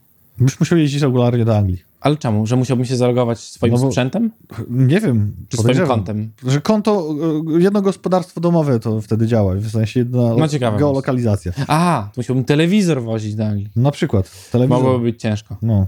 [0.41, 1.83] Byś musiał jeździć regularnie do Anglii.
[2.01, 2.47] Ale czemu?
[2.47, 4.31] Że musiałbym się zalogować swoim No bo- sprzętem?
[4.71, 6.31] Nie wiem, Czy swoim kontem?
[6.47, 7.15] Że konto,
[7.59, 11.53] y, jedno gospodarstwo domowe to wtedy działa, w sensie jedna No ciekawe geolokalizacja.
[11.69, 13.69] A, to musiałbym telewizor wozić do Anglii.
[13.77, 14.79] Na przykład telewizor.
[14.83, 15.57] Mogłoby być ciężko.
[15.63, 15.87] No.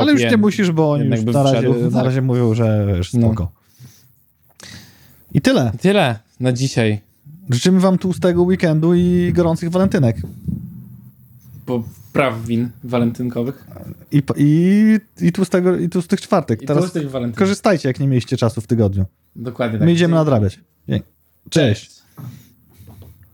[0.00, 0.30] Ale już VPN.
[0.30, 1.84] nie musisz, bo oni już na razie, wszedł.
[1.84, 2.04] na Tak.
[2.04, 3.20] razie mówią, że wiesz, No.
[3.26, 3.52] spoko.
[5.34, 5.72] I tyle.
[5.80, 7.00] Tyle na dzisiaj.
[7.50, 10.16] Życzymy wam tłustego weekendu i gorących walentynek.
[11.66, 13.66] Po praw win walentynkowych.
[14.12, 16.62] I, i, i, tłustego, i tłustych czwartek.
[16.62, 16.92] I Teraz
[17.34, 19.04] korzystajcie, jak nie mieliście czasu w tygodniu.
[19.36, 19.86] Dokładnie tak.
[19.86, 20.60] My idziemy nadrabiać.
[20.88, 21.06] Dzięki.
[21.50, 21.90] Cześć.